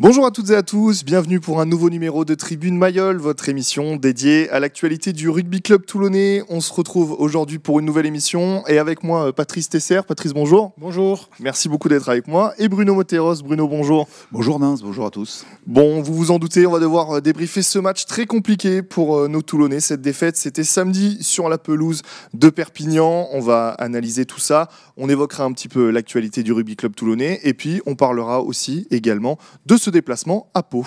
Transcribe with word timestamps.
Bonjour 0.00 0.26
à 0.26 0.30
toutes 0.30 0.50
et 0.50 0.54
à 0.54 0.62
tous, 0.62 1.04
bienvenue 1.04 1.40
pour 1.40 1.60
un 1.60 1.66
nouveau 1.66 1.90
numéro 1.90 2.24
de 2.24 2.36
Tribune 2.36 2.78
Mayol, 2.78 3.16
votre 3.16 3.48
émission 3.48 3.96
dédiée 3.96 4.48
à 4.50 4.60
l'actualité 4.60 5.12
du 5.12 5.28
rugby 5.28 5.60
club 5.60 5.84
toulonnais. 5.84 6.44
On 6.48 6.60
se 6.60 6.72
retrouve 6.72 7.16
aujourd'hui 7.18 7.58
pour 7.58 7.80
une 7.80 7.86
nouvelle 7.86 8.06
émission 8.06 8.62
et 8.68 8.78
avec 8.78 9.02
moi 9.02 9.26
euh, 9.26 9.32
Patrice 9.32 9.68
Tesser. 9.68 10.02
Patrice, 10.06 10.34
bonjour. 10.34 10.72
Bonjour. 10.78 11.28
Merci 11.40 11.68
beaucoup 11.68 11.88
d'être 11.88 12.08
avec 12.08 12.28
moi. 12.28 12.54
Et 12.58 12.68
Bruno 12.68 12.94
Moteros. 12.94 13.42
Bruno, 13.42 13.66
bonjour. 13.66 14.06
Bonjour 14.30 14.60
Nins, 14.60 14.76
bonjour 14.80 15.04
à 15.04 15.10
tous. 15.10 15.44
Bon, 15.66 16.00
vous 16.00 16.14
vous 16.14 16.30
en 16.30 16.38
doutez, 16.38 16.64
on 16.64 16.70
va 16.70 16.78
devoir 16.78 17.16
euh, 17.16 17.20
débriefer 17.20 17.62
ce 17.62 17.80
match 17.80 18.04
très 18.04 18.26
compliqué 18.26 18.82
pour 18.82 19.18
euh, 19.18 19.26
nos 19.26 19.42
Toulonnais. 19.42 19.80
Cette 19.80 20.00
défaite, 20.00 20.36
c'était 20.36 20.62
samedi 20.62 21.18
sur 21.22 21.48
la 21.48 21.58
pelouse 21.58 22.02
de 22.34 22.50
Perpignan. 22.50 23.26
On 23.32 23.40
va 23.40 23.70
analyser 23.70 24.26
tout 24.26 24.38
ça. 24.38 24.68
On 24.96 25.08
évoquera 25.08 25.42
un 25.42 25.52
petit 25.52 25.68
peu 25.68 25.90
l'actualité 25.90 26.44
du 26.44 26.52
rugby 26.52 26.76
club 26.76 26.94
toulonnais 26.94 27.40
et 27.42 27.52
puis 27.52 27.80
on 27.86 27.96
parlera 27.96 28.42
aussi 28.42 28.86
également 28.92 29.38
de 29.66 29.76
ce 29.76 29.87
déplacement 29.90 30.50
à 30.54 30.62
Pau. 30.62 30.84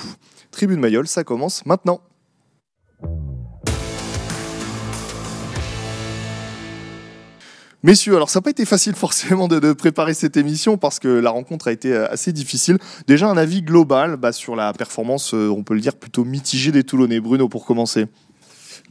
Tribune 0.52 0.80
Mayol, 0.80 1.08
ça 1.08 1.24
commence 1.24 1.66
maintenant. 1.66 2.02
Messieurs, 7.84 8.16
alors 8.16 8.30
ça 8.30 8.38
n'a 8.40 8.44
pas 8.44 8.52
été 8.52 8.64
facile 8.64 8.94
forcément 8.96 9.48
de, 9.48 9.74
préparer 9.74 10.14
cette 10.14 10.38
émission 10.38 10.78
parce 10.78 11.00
que 11.00 11.08
la 11.08 11.32
rencontre 11.32 11.68
a 11.68 11.72
été 11.72 11.94
euh, 11.94 12.12
assez 12.12 12.32
difficile. 12.32 12.78
Déjà 13.08 13.28
un 13.28 13.38
avis 13.38 13.64
global 13.64 14.18
bah, 14.18 14.32
sur 14.32 14.56
la 14.56 14.72
performance, 14.74 15.34
euh, 15.34 15.50
on 15.50 15.64
peut 15.64 15.74
le 15.74 15.80
dire, 15.80 15.96
plutôt 15.96 16.24
mitigée 16.24 16.72
des 16.72 16.84
Toulonnais. 16.84 17.20
Bruno, 17.20 17.50
pour 17.50 17.66
commencer. 17.66 18.06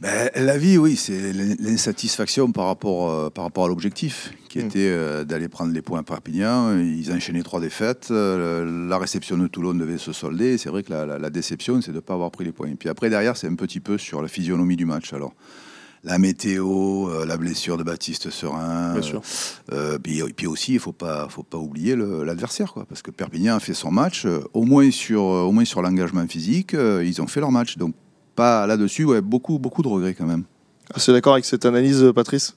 Ben, 0.01 0.31
la 0.33 0.57
vie, 0.57 0.79
oui, 0.79 0.95
c'est 0.95 1.31
l'insatisfaction 1.31 2.51
par 2.51 2.65
rapport, 2.65 3.11
euh, 3.11 3.29
par 3.29 3.43
rapport 3.43 3.65
à 3.65 3.67
l'objectif, 3.67 4.33
qui 4.49 4.57
Mm. 4.57 4.65
était 4.65 4.79
euh, 4.89 5.23
d'aller 5.23 5.47
prendre 5.47 5.71
les 5.73 5.83
points 5.83 5.99
à 5.99 6.03
Perpignan. 6.03 6.75
Ils 6.79 7.11
enchaînaient 7.11 7.43
trois 7.43 7.61
défaites. 7.61 8.07
Euh, 8.09 8.87
la 8.89 8.97
réception 8.97 9.37
de 9.37 9.45
Toulon 9.45 9.75
devait 9.75 9.99
se 9.99 10.11
solder. 10.11 10.57
C'est 10.57 10.69
vrai 10.69 10.81
que 10.81 10.91
la, 10.91 11.05
la- 11.05 11.19
la 11.19 11.29
déception, 11.29 11.79
c'est 11.83 11.91
de 11.91 11.97
ne 11.97 12.01
pas 12.01 12.15
avoir 12.15 12.31
pris 12.31 12.45
les 12.45 12.51
points. 12.51 12.69
Et 12.69 12.73
puis 12.75 12.89
après, 12.89 13.11
derrière, 13.11 13.37
c'est 13.37 13.45
un 13.47 13.53
petit 13.53 13.79
peu 13.79 13.99
sur 13.99 14.23
la 14.23 14.27
physionomie 14.27 14.75
du 14.75 14.85
match. 14.87 15.13
Alors, 15.13 15.33
la 16.03 16.17
météo, 16.17 17.07
euh, 17.11 17.23
la 17.27 17.37
blessure 17.37 17.77
de 17.77 17.83
Baptiste 17.83 18.31
Serin. 18.31 18.93
Bien 18.93 19.03
sûr. 19.03 19.21
Euh, 19.71 19.99
puis, 19.99 20.19
et 20.21 20.33
puis 20.33 20.47
aussi, 20.47 20.71
il 20.71 20.75
ne 20.77 20.79
faut 20.79 20.93
pas, 20.93 21.27
faut 21.29 21.43
pas 21.43 21.59
oublier 21.59 21.95
l'adversaire, 21.95 22.73
quoi, 22.73 22.85
parce 22.89 23.03
que 23.03 23.11
Perpignan 23.11 23.55
a 23.55 23.59
fait 23.59 23.75
son 23.75 23.91
match, 23.91 24.25
euh, 24.25 24.39
au 24.53 24.63
moins 24.63 24.89
sur, 24.89 25.21
au 25.21 25.51
moins 25.51 25.63
sur 25.65 25.83
l'engagement 25.83 26.25
physique, 26.27 26.73
ils 26.73 27.21
ont 27.21 27.27
fait 27.27 27.39
leur 27.39 27.51
match. 27.51 27.77
Donc, 27.77 27.93
pas 28.41 28.65
là-dessus, 28.71 29.05
ouais, 29.11 29.21
beaucoup, 29.21 29.57
beaucoup 29.59 29.83
de 29.83 29.87
regrets 29.95 30.15
quand 30.17 30.25
même. 30.33 30.43
Assez 30.93 31.11
d'accord 31.11 31.33
avec 31.33 31.45
cette 31.45 31.65
analyse, 31.65 32.01
Patrice? 32.15 32.47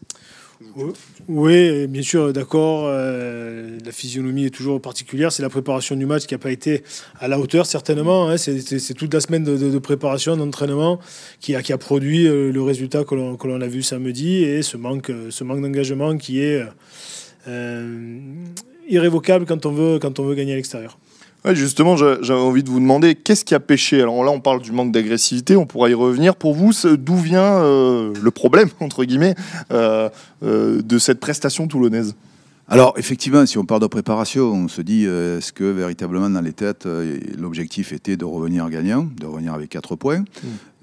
Oui, 1.28 1.86
bien 1.88 2.02
sûr, 2.02 2.32
d'accord. 2.32 2.84
euh, 2.86 3.78
la 3.84 3.92
physionomie 3.92 4.46
est 4.46 4.54
toujours 4.58 4.80
particulière. 4.80 5.30
C'est 5.32 5.42
la 5.42 5.50
préparation 5.50 5.94
du 5.96 6.06
match 6.06 6.24
qui 6.26 6.34
n'a 6.34 6.38
pas 6.38 6.50
été 6.52 6.82
à 7.20 7.26
la 7.28 7.38
hauteur, 7.38 7.66
certainement. 7.66 8.28
hein. 8.28 8.36
C'est- 8.38 8.60
C'est 8.68 8.78
c'est 8.78 8.94
toute 8.94 9.12
la 9.12 9.20
semaine 9.20 9.44
de, 9.44 9.56
de- 9.62 9.70
de 9.70 9.80
préparation, 9.90 10.36
d'entraînement 10.36 10.94
qui 11.42 11.54
a, 11.56 11.60
qui 11.62 11.72
a 11.72 11.78
produit 11.78 12.26
euh, 12.26 12.50
le 12.58 12.62
résultat 12.62 13.04
que 13.08 13.14
l'on 13.18 13.36
que 13.36 13.46
l'on 13.48 13.60
a 13.60 13.66
vu 13.76 13.82
samedi 13.82 14.30
et 14.52 14.62
ce 14.62 14.76
manque, 14.86 15.10
ce 15.36 15.42
manque 15.44 15.60
d'engagement 15.64 16.16
qui 16.24 16.34
est 16.40 16.62
euh, 17.46 18.18
irrévocable 18.88 19.44
quand 19.46 19.66
on, 19.66 19.72
veut, 19.72 19.98
quand 19.98 20.18
on 20.20 20.24
veut 20.28 20.34
gagner 20.40 20.52
à 20.54 20.56
l'extérieur. 20.56 20.98
Justement, 21.52 21.96
j'a- 21.96 22.22
j'avais 22.22 22.40
envie 22.40 22.62
de 22.62 22.70
vous 22.70 22.80
demander 22.80 23.14
qu'est-ce 23.14 23.44
qui 23.44 23.54
a 23.54 23.60
pêché? 23.60 24.00
Alors 24.00 24.24
là, 24.24 24.30
on 24.30 24.40
parle 24.40 24.62
du 24.62 24.72
manque 24.72 24.92
d'agressivité, 24.92 25.56
on 25.56 25.66
pourra 25.66 25.90
y 25.90 25.94
revenir. 25.94 26.36
Pour 26.36 26.54
vous, 26.54 26.72
d'où 26.96 27.16
vient 27.16 27.62
euh, 27.62 28.14
le 28.18 28.30
problème, 28.30 28.70
entre 28.80 29.04
guillemets, 29.04 29.34
euh, 29.70 30.08
euh, 30.42 30.80
de 30.82 30.98
cette 30.98 31.20
prestation 31.20 31.66
toulonnaise? 31.68 32.14
Alors, 32.66 32.94
effectivement, 32.96 33.44
si 33.44 33.58
on 33.58 33.66
parle 33.66 33.82
de 33.82 33.86
préparation, 33.86 34.50
on 34.52 34.68
se 34.68 34.80
dit, 34.80 35.04
euh, 35.06 35.36
est-ce 35.36 35.52
que 35.52 35.64
véritablement 35.64 36.30
dans 36.30 36.40
les 36.40 36.54
têtes, 36.54 36.86
euh, 36.86 37.18
l'objectif 37.38 37.92
était 37.92 38.16
de 38.16 38.24
revenir 38.24 38.70
gagnant, 38.70 39.06
de 39.20 39.26
revenir 39.26 39.52
avec 39.52 39.68
4 39.68 39.96
points? 39.96 40.24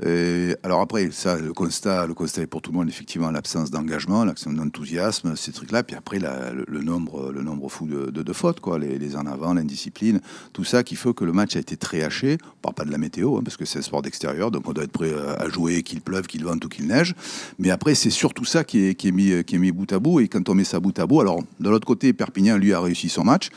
Et 0.03 0.55
Alors 0.63 0.81
après, 0.81 1.09
ça, 1.11 1.37
le 1.39 1.53
constat, 1.53 2.07
le 2.07 2.13
constat 2.15 2.41
est 2.43 2.47
pour 2.47 2.61
tout 2.61 2.71
le 2.71 2.77
monde, 2.77 2.89
effectivement, 2.89 3.29
l'absence 3.31 3.69
d'engagement, 3.71 4.25
l'absence 4.25 4.53
d'enthousiasme, 4.55 5.35
ces 5.35 5.51
trucs-là. 5.51 5.83
Puis 5.83 5.95
après, 5.95 6.17
la- 6.19 6.51
le, 6.53 6.65
le 6.67 6.81
nombre, 6.81 7.31
le 7.31 7.41
nombre 7.43 7.69
fou 7.69 7.85
de, 7.87 8.09
de- 8.11 8.23
de 8.23 8.33
fautes, 8.33 8.59
quoi, 8.61 8.79
les, 8.79 8.97
les 8.97 9.15
en 9.15 9.25
avant, 9.27 9.53
l'indiscipline, 9.53 10.19
tout 10.53 10.63
ça 10.63 10.83
qui 10.83 10.95
fait 10.95 11.13
que 11.13 11.23
le 11.23 11.33
match 11.33 11.55
a 11.55 11.59
été 11.59 11.77
très 11.77 12.01
haché. 12.03 12.37
On 12.43 12.61
parle 12.61 12.75
pas 12.75 12.85
de 12.85 12.91
la 12.91 12.97
météo, 12.99 13.37
hein, 13.37 13.41
parce 13.43 13.57
que 13.57 13.65
c'est 13.65 13.77
un 13.79 13.83
sport 13.83 14.01
d'extérieur, 14.01 14.49
donc 14.49 14.67
on 14.67 14.73
doit 14.73 14.83
être 14.85 14.91
prêt 14.91 15.13
à 15.37 15.49
jouer, 15.49 15.81
qu'il 15.83 16.01
pleuve, 16.01 16.25
qu'il 16.27 16.43
vente 16.45 16.63
ou 16.65 16.69
qu'il 16.69 16.87
neige. 16.87 17.13
Mais 17.59 17.69
après, 17.69 17.93
c'est 17.93 18.09
surtout 18.11 18.45
ça 18.45 18.63
qui 18.63 18.85
est, 18.85 18.95
qui, 18.95 19.07
est 19.09 19.11
mis, 19.11 19.43
qui 19.43 19.55
est 19.55 19.59
mis 19.59 19.71
bout 19.71 19.91
à 19.93 19.99
bout. 19.99 20.19
Et 20.19 20.27
quand 20.27 20.47
on 20.49 20.55
met 20.55 20.63
ça 20.63 20.79
bout 20.79 20.97
à 20.97 21.05
bout, 21.05 21.21
alors 21.21 21.41
de 21.59 21.69
l'autre 21.71 21.87
côté, 21.87 22.13
Perpignan, 22.13 22.57
lui, 22.57 22.73
a 22.73 22.79
réussi 22.81 23.09
son 23.09 23.23
match. 23.23 23.49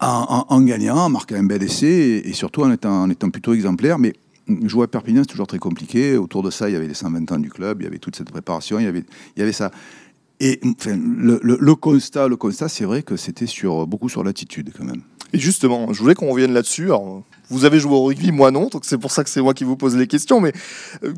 En, 0.00 0.44
en- 0.48 0.54
en 0.54 0.60
gagnant, 0.62 0.96
en 0.96 1.08
marquant 1.08 1.36
un 1.36 1.44
bel 1.44 1.62
essai 1.62 1.86
et, 1.86 2.28
et 2.28 2.32
surtout 2.32 2.62
en 2.62 2.72
étant, 2.72 3.02
en 3.02 3.10
étant 3.10 3.30
plutôt 3.30 3.54
exemplaire. 3.54 3.98
Mais 3.98 4.12
jouer 4.64 4.84
à 4.84 4.86
Perpignan, 4.88 5.22
c'est 5.22 5.30
toujours 5.30 5.46
très 5.46 5.58
compliqué. 5.58 6.16
Autour 6.18 6.42
de 6.42 6.50
ça, 6.50 6.68
il 6.68 6.72
y 6.72 6.76
avait 6.76 6.88
les 6.88 6.94
120 6.94 7.30
ans 7.32 7.38
du 7.38 7.48
club, 7.50 7.80
il 7.80 7.84
y 7.84 7.86
avait 7.86 7.98
toute 7.98 8.16
cette 8.16 8.30
préparation, 8.30 8.78
il 8.78 8.84
y 8.84 8.88
avait, 8.88 9.04
il 9.36 9.40
y 9.40 9.42
avait 9.42 9.52
ça. 9.52 9.70
Et 10.40 10.60
enfin, 10.64 10.96
le, 10.96 11.38
le- 11.42 11.56
le 11.60 11.74
constat, 11.76 12.26
le 12.28 12.36
constat, 12.36 12.68
c'est 12.68 12.84
vrai 12.84 13.02
que 13.02 13.16
c'était 13.16 13.46
sur, 13.46 13.86
beaucoup 13.86 14.08
sur 14.08 14.24
l'attitude 14.24 14.72
quand 14.76 14.84
même. 14.84 15.00
Et 15.32 15.38
justement, 15.38 15.92
je 15.92 16.00
voulais 16.02 16.14
qu'on 16.14 16.28
revienne 16.30 16.52
là-dessus. 16.52 16.86
Alors, 16.86 17.22
vous 17.48 17.64
avez 17.64 17.78
joué 17.78 17.92
au 17.92 18.04
rugby, 18.04 18.30
moi 18.32 18.50
non, 18.50 18.68
donc 18.68 18.84
c'est 18.84 18.98
pour 18.98 19.10
ça 19.12 19.22
que 19.24 19.30
c'est 19.30 19.40
moi 19.40 19.54
qui 19.54 19.64
vous 19.64 19.76
pose 19.76 19.96
les 19.96 20.06
questions. 20.08 20.40
Mais 20.40 20.52
euh, 21.04 21.14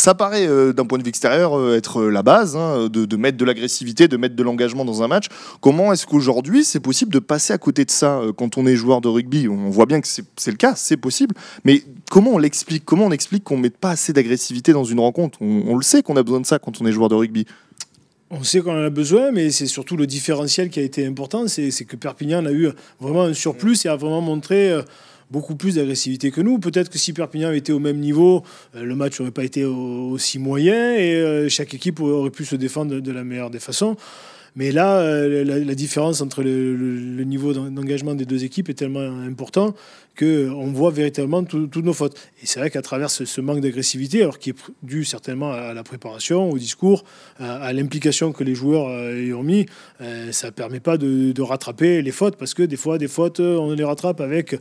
ça 0.00 0.14
paraît, 0.14 0.46
euh, 0.48 0.72
d'un 0.72 0.84
point 0.84 0.98
de 0.98 1.04
vue 1.04 1.10
extérieur, 1.10 1.56
euh, 1.56 1.76
être 1.76 2.02
la 2.02 2.22
base, 2.22 2.56
hein, 2.56 2.88
de, 2.88 3.16
mettre 3.16 3.36
de 3.36 3.44
l'agressivité, 3.44 4.08
de 4.08 4.16
mettre 4.16 4.34
de 4.34 4.42
l'engagement 4.42 4.84
dans 4.84 5.02
un 5.02 5.08
match. 5.08 5.26
Comment 5.60 5.92
est-ce 5.92 6.06
qu'aujourd'hui, 6.06 6.64
c'est 6.64 6.80
possible 6.80 7.12
de 7.12 7.18
passer 7.18 7.52
à 7.52 7.58
côté 7.58 7.84
de 7.84 7.90
ça 7.90 8.18
euh, 8.18 8.32
quand 8.32 8.58
on 8.58 8.66
est 8.66 8.76
joueur 8.76 9.00
de 9.00 9.08
rugby? 9.08 9.46
On 9.48 9.70
voit 9.70 9.86
bien 9.86 10.00
que 10.00 10.08
c'est 10.08 10.50
le 10.50 10.56
cas, 10.56 10.74
c'est 10.74 10.96
possible. 10.96 11.34
Mais 11.64 11.84
comment 12.10 12.32
on 12.32 12.38
l'explique? 12.38 12.84
Comment 12.84 13.06
on 13.06 13.12
explique 13.12 13.44
qu'on 13.44 13.58
ne 13.58 13.62
mette 13.62 13.76
pas 13.76 13.90
assez 13.90 14.12
d'agressivité 14.12 14.72
dans 14.72 14.84
une 14.84 15.00
rencontre? 15.00 15.38
On, 15.40 15.64
on 15.68 15.76
le 15.76 15.82
sait 15.82 16.02
qu'on 16.02 16.16
a 16.16 16.22
besoin 16.22 16.40
de 16.40 16.46
ça 16.46 16.58
quand 16.58 16.80
on 16.80 16.86
est 16.86 16.92
joueur 16.92 17.08
de 17.08 17.14
rugby. 17.14 17.46
On 18.30 18.44
sait 18.44 18.60
qu'on 18.60 18.72
en 18.72 18.84
a 18.84 18.90
besoin, 18.90 19.32
mais 19.32 19.50
c'est 19.50 19.66
surtout 19.66 19.96
le 19.96 20.06
différentiel 20.06 20.70
qui 20.70 20.78
a 20.78 20.82
été 20.82 21.04
important. 21.04 21.48
C'est 21.48 21.70
que 21.84 21.96
Perpignan 21.96 22.46
a 22.46 22.52
eu 22.52 22.68
vraiment 23.00 23.24
un 23.24 23.34
surplus 23.34 23.84
et 23.84 23.88
a 23.88 23.96
vraiment 23.96 24.20
montré 24.20 24.72
beaucoup 25.30 25.54
plus 25.54 25.76
d'agressivité 25.76 26.30
que 26.30 26.40
nous. 26.40 26.58
Peut-être 26.58 26.90
que 26.90 26.98
si 26.98 27.12
Perpignan 27.12 27.48
avait 27.48 27.58
été 27.58 27.72
au 27.72 27.78
même 27.78 27.98
niveau, 27.98 28.42
euh, 28.74 28.82
le 28.82 28.94
match 28.96 29.18
n'aurait 29.20 29.32
pas 29.32 29.44
été 29.44 29.64
au- 29.64 30.10
aussi 30.10 30.38
moyen 30.38 30.94
et 30.94 31.14
euh, 31.14 31.48
chaque 31.48 31.72
équipe 31.74 32.00
aurait 32.00 32.30
pu 32.30 32.44
se 32.44 32.56
défendre 32.56 33.00
de, 33.00 33.12
la 33.12 33.24
meilleure 33.24 33.50
des 33.50 33.60
façons. 33.60 33.96
Mais 34.56 34.72
là, 34.72 34.98
euh, 34.98 35.44
la, 35.44 35.74
différence 35.76 36.20
entre 36.20 36.42
le, 36.42 37.22
niveau 37.22 37.52
d'en- 37.52 37.70
d'engagement 37.70 38.14
des 38.14 38.24
deux 38.24 38.42
équipes 38.44 38.68
est 38.68 38.74
tellement 38.74 39.00
important 39.20 39.74
qu'on 40.18 40.72
voit 40.72 40.90
véritablement 40.90 41.44
tout- 41.44 41.66
toutes 41.66 41.84
nos 41.84 41.92
fautes. 41.94 42.16
Et 42.42 42.46
c'est 42.46 42.60
vrai 42.60 42.70
qu'à 42.70 42.82
travers 42.82 43.10
ce, 43.10 43.24
ce 43.24 43.40
manque 43.40 43.60
d'agressivité, 43.60 44.22
alors 44.22 44.38
qui 44.38 44.50
est 44.50 44.54
dû 44.82 45.04
certainement 45.04 45.52
à 45.52 45.72
la 45.74 45.82
préparation, 45.82 46.50
au 46.50 46.58
discours, 46.58 47.04
à, 47.38 47.56
à 47.56 47.72
l'implication 47.72 48.32
que 48.32 48.44
les 48.44 48.54
joueurs 48.54 48.88
euh, 48.88 49.22
y 49.28 49.32
ont 49.32 49.42
mis, 49.42 49.66
euh, 50.00 50.30
ça 50.32 50.48
ne 50.48 50.52
permet 50.52 50.80
pas 50.80 50.98
de, 50.98 51.32
de 51.32 51.42
rattraper 51.42 52.02
les 52.02 52.12
fautes, 52.12 52.36
parce 52.36 52.54
que 52.54 52.62
des 52.62 52.76
fois, 52.76 52.98
des 52.98 53.08
fautes, 53.08 53.40
euh, 53.40 53.56
on 53.56 53.72
les 53.72 53.84
rattrape 53.84 54.20
avec 54.20 54.56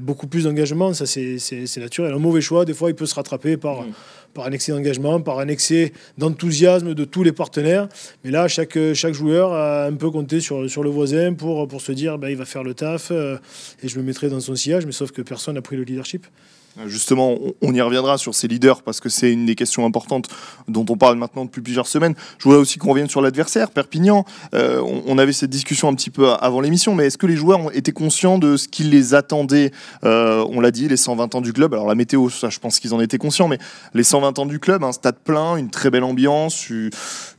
beaucoup 0.00 0.28
plus 0.28 0.44
d'engagement, 0.44 0.92
ça 0.94 1.06
c'est 1.06 1.76
naturel. 1.78 2.12
Un 2.12 2.18
mauvais 2.18 2.40
choix, 2.40 2.64
des 2.64 2.74
fois, 2.74 2.90
il 2.90 2.94
peut 2.94 3.06
se 3.06 3.14
rattraper 3.14 3.56
par, 3.56 3.84
par 4.32 4.46
un 4.46 4.52
excès 4.52 4.70
d'engagement, 4.72 5.20
par 5.20 5.40
un 5.40 5.48
excès 5.48 5.92
d'enthousiasme 6.18 6.94
de 6.94 7.04
tous 7.04 7.22
les 7.24 7.32
partenaires. 7.32 7.88
Mais 8.24 8.30
là, 8.30 8.46
chaque, 8.48 8.78
chaque 8.94 9.14
joueur 9.14 9.52
a 9.52 9.86
un 9.86 9.94
peu 9.94 10.10
compté 10.10 10.40
sur, 10.40 10.70
sur 10.70 10.82
le 10.84 10.90
voisin 10.90 11.34
pour, 11.34 11.66
pour 11.66 11.80
se 11.80 11.92
dire, 11.92 12.18
ben, 12.18 12.28
il 12.28 12.36
va 12.36 12.44
faire 12.44 12.62
le 12.62 12.74
taf 12.74 13.08
euh, 13.10 13.36
et 13.82 13.88
je 13.88 13.98
me 13.98 14.04
mettrai 14.04 14.28
dans 14.28 14.40
son 14.40 14.54
sillage, 14.54 14.81
mais 14.86 14.92
sauf 14.92 15.10
que 15.12 15.22
personne 15.22 15.54
n'a 15.54 15.62
pris 15.62 15.76
le 15.76 15.84
leadership. 15.84 16.26
Justement, 16.86 17.36
on- 17.60 17.72
y 17.74 17.80
reviendra 17.80 18.16
sur 18.18 18.34
ces 18.34 18.48
leaders 18.48 18.82
parce 18.82 19.00
que 19.00 19.08
c'est 19.08 19.30
une 19.32 19.46
des 19.46 19.54
questions 19.54 19.84
importantes 19.84 20.28
dont 20.68 20.84
on 20.88 20.96
parle 20.96 21.16
maintenant 21.16 21.44
depuis 21.44 21.60
plusieurs 21.60 21.86
semaines. 21.86 22.14
Je 22.38 22.44
voudrais 22.44 22.58
aussi 22.60 22.78
qu'on 22.78 22.90
revienne 22.90 23.08
sur 23.08 23.20
l'adversaire, 23.20 23.70
Perpignan. 23.70 24.24
Euh, 24.54 24.80
on, 25.06 25.18
avait 25.18 25.32
cette 25.32 25.50
discussion 25.50 25.88
un 25.88 25.94
petit 25.94 26.10
peu 26.10 26.30
avant 26.30 26.60
l'émission, 26.60 26.94
mais 26.94 27.06
est-ce 27.06 27.18
que 27.18 27.26
les 27.26 27.36
joueurs 27.36 27.74
été 27.76 27.92
conscients 27.92 28.38
de 28.38 28.56
ce 28.56 28.68
qui 28.68 28.84
les 28.84 29.14
attendait 29.14 29.70
Euh, 30.04 30.44
On 30.48 30.60
l'a 30.60 30.70
dit, 30.70 30.88
les 30.88 30.96
120 30.96 31.34
ans 31.34 31.40
du 31.40 31.52
club. 31.52 31.74
Alors 31.74 31.86
la 31.86 31.94
météo, 31.94 32.28
ça, 32.30 32.48
je 32.48 32.58
pense 32.58 32.78
qu'ils 32.78 32.94
en 32.94 33.00
étaient 33.00 33.18
conscients, 33.18 33.48
mais 33.48 33.58
les 33.94 34.04
120 34.04 34.38
ans 34.38 34.46
du 34.46 34.58
club, 34.58 34.82
un 34.82 34.92
stade 34.92 35.16
plein, 35.22 35.56
une 35.56 35.70
très 35.70 35.90
belle 35.90 36.04
ambiance, 36.04 36.68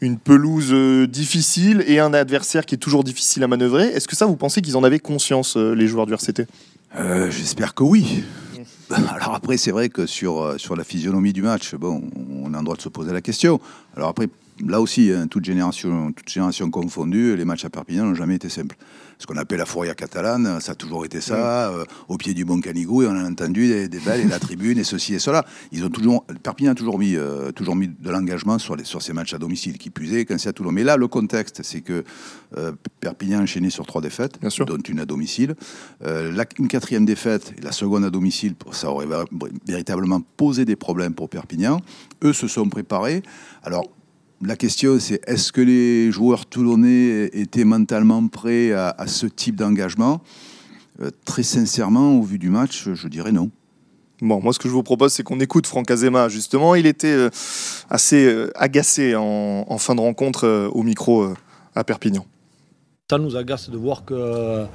une 0.01 0.19
pelouse 0.19 0.69
euh, 0.71 1.07
difficile 1.07 1.83
et 1.87 1.99
un 1.99 2.13
adversaire 2.13 2.65
qui 2.65 2.75
est 2.75 2.79
toujours 2.79 3.03
difficile 3.03 3.43
à 3.43 3.47
manœuvrer. 3.47 3.87
Est-ce 3.87 4.07
que 4.07 4.15
ça, 4.15 4.25
vous 4.25 4.35
pensez 4.35 4.61
qu'ils 4.61 4.77
en 4.77 4.83
avaient 4.83 4.99
conscience, 4.99 5.57
euh, 5.57 5.73
les 5.73 5.87
joueurs 5.87 6.05
du 6.05 6.13
RCT 6.13 6.45
Euh, 6.95 7.31
J'espère 7.31 7.73
que 7.73 7.83
oui. 7.83 8.23
Alors 8.89 9.33
après, 9.35 9.57
c'est 9.57 9.71
vrai 9.71 9.89
que 9.89 10.05
sur, 10.05 10.41
euh, 10.41 10.57
sur 10.57 10.75
la 10.75 10.83
physionomie 10.83 11.33
du 11.33 11.41
match, 11.41 11.73
bon, 11.75 12.03
on 12.43 12.53
a 12.53 12.57
le 12.57 12.63
droit 12.63 12.75
de 12.75 12.81
se 12.81 12.89
poser 12.89 13.11
la 13.11 13.21
question. 13.21 13.59
Alors 13.95 14.09
après, 14.09 14.27
là 14.67 14.81
aussi, 14.81 15.11
hein, 15.11 15.27
toute, 15.27 15.45
génération, 15.45 16.11
toute 16.11 16.29
génération 16.29 16.69
confondue, 16.69 17.35
les 17.35 17.45
matchs 17.45 17.65
à 17.65 17.69
Perpignan 17.69 18.05
n'ont 18.05 18.15
jamais 18.15 18.35
été 18.35 18.49
simples. 18.49 18.75
Ce 19.19 19.27
qu'on 19.27 19.37
appelle 19.37 19.59
la 19.59 19.65
fourrière 19.65 19.95
catalane, 19.95 20.59
ça 20.59 20.73
a 20.73 20.75
toujours 20.75 21.05
été 21.05 21.21
ça, 21.21 21.69
euh, 21.69 21.85
au 22.09 22.17
pied 22.17 22.33
du 22.33 22.45
bon 22.45 22.59
Canigou, 22.59 23.03
et 23.03 23.07
on 23.07 23.15
a 23.15 23.23
entendu 23.23 23.87
des, 23.87 23.99
belles, 23.99 24.21
et 24.21 24.27
la 24.27 24.39
tribune, 24.39 24.77
et 24.77 24.83
ceci 24.83 25.13
et 25.13 25.19
cela. 25.19 25.45
Ils 25.71 25.85
ont 25.85 25.89
toujours, 25.89 26.25
Perpignan 26.41 26.71
a 26.71 26.75
toujours 26.75 26.99
mis, 26.99 27.15
euh, 27.15 27.51
toujours 27.51 27.75
mis 27.75 27.87
de 27.87 28.09
l'engagement 28.09 28.57
sur, 28.57 28.75
les, 28.75 28.83
sur 28.83 29.01
ces 29.01 29.13
matchs 29.13 29.33
à 29.33 29.37
domicile, 29.37 29.77
qui 29.77 29.89
puisaient 29.91 30.25
quand 30.25 30.37
c'est 30.37 30.49
à 30.49 30.53
Toulon. 30.53 30.71
Mais 30.71 30.83
là, 30.83 30.97
le 30.97 31.07
contexte, 31.07 31.61
c'est 31.63 31.81
que 31.81 32.03
euh, 32.57 32.73
Perpignan 32.99 33.39
a 33.39 33.43
enchaîné 33.43 33.69
sur 33.69 33.85
trois 33.85 34.01
défaites, 34.01 34.39
dont 34.65 34.77
une 34.77 34.99
à 34.99 35.05
domicile. 35.05 35.55
La, 36.01 36.45
une 36.59 36.67
quatrième 36.67 37.05
défaite, 37.05 37.53
la 37.61 37.71
seconde 37.71 38.03
à 38.03 38.09
domicile, 38.09 38.55
ça 38.71 38.89
aurait 38.89 39.07
véritablement 39.65 40.21
posé 40.35 40.65
des 40.65 40.75
problèmes 40.75 41.13
pour 41.13 41.29
Perpignan. 41.29 41.79
Eux 42.23 42.33
se 42.33 42.47
sont 42.47 42.67
préparés. 42.67 43.23
Alors, 43.63 43.87
la 44.45 44.55
question, 44.55 44.99
c'est 44.99 45.21
est-ce 45.27 45.51
que 45.51 45.61
les 45.61 46.11
joueurs 46.11 46.45
toulonnais 46.45 47.29
étaient 47.33 47.63
mentalement 47.63 48.27
prêts 48.27 48.71
à, 48.71 49.05
ce 49.07 49.25
type 49.25 49.55
d'engagement? 49.55 50.21
Euh, 51.01 51.09
Très 51.25 51.43
sincèrement, 51.43 52.17
au 52.17 52.23
vu 52.23 52.39
du 52.39 52.49
match, 52.49 52.89
je 52.93 53.07
dirais 53.07 53.31
non. 53.31 53.49
Bon, 54.21 54.41
moi, 54.41 54.53
ce 54.53 54.59
que 54.59 54.67
je 54.67 54.73
vous 54.73 54.83
propose, 54.83 55.13
c'est 55.13 55.23
qu'on 55.23 55.39
écoute 55.39 55.67
Franck 55.67 55.91
Azema, 55.91 56.29
justement. 56.29 56.75
Il 56.75 56.85
était 56.85 57.07
euh, 57.07 57.29
assez 57.89 58.25
euh, 58.25 58.51
agacé 58.55 59.15
en, 59.15 59.77
fin 59.77 59.95
de 59.95 60.01
rencontre 60.01 60.69
au 60.73 60.83
micro 60.83 61.27
à 61.75 61.83
Perpignan. 61.83 62.25
Ça 63.09 63.17
nous 63.17 63.35
agace 63.35 63.69
de 63.69 63.77
voir 63.77 64.05
que, 64.05 64.65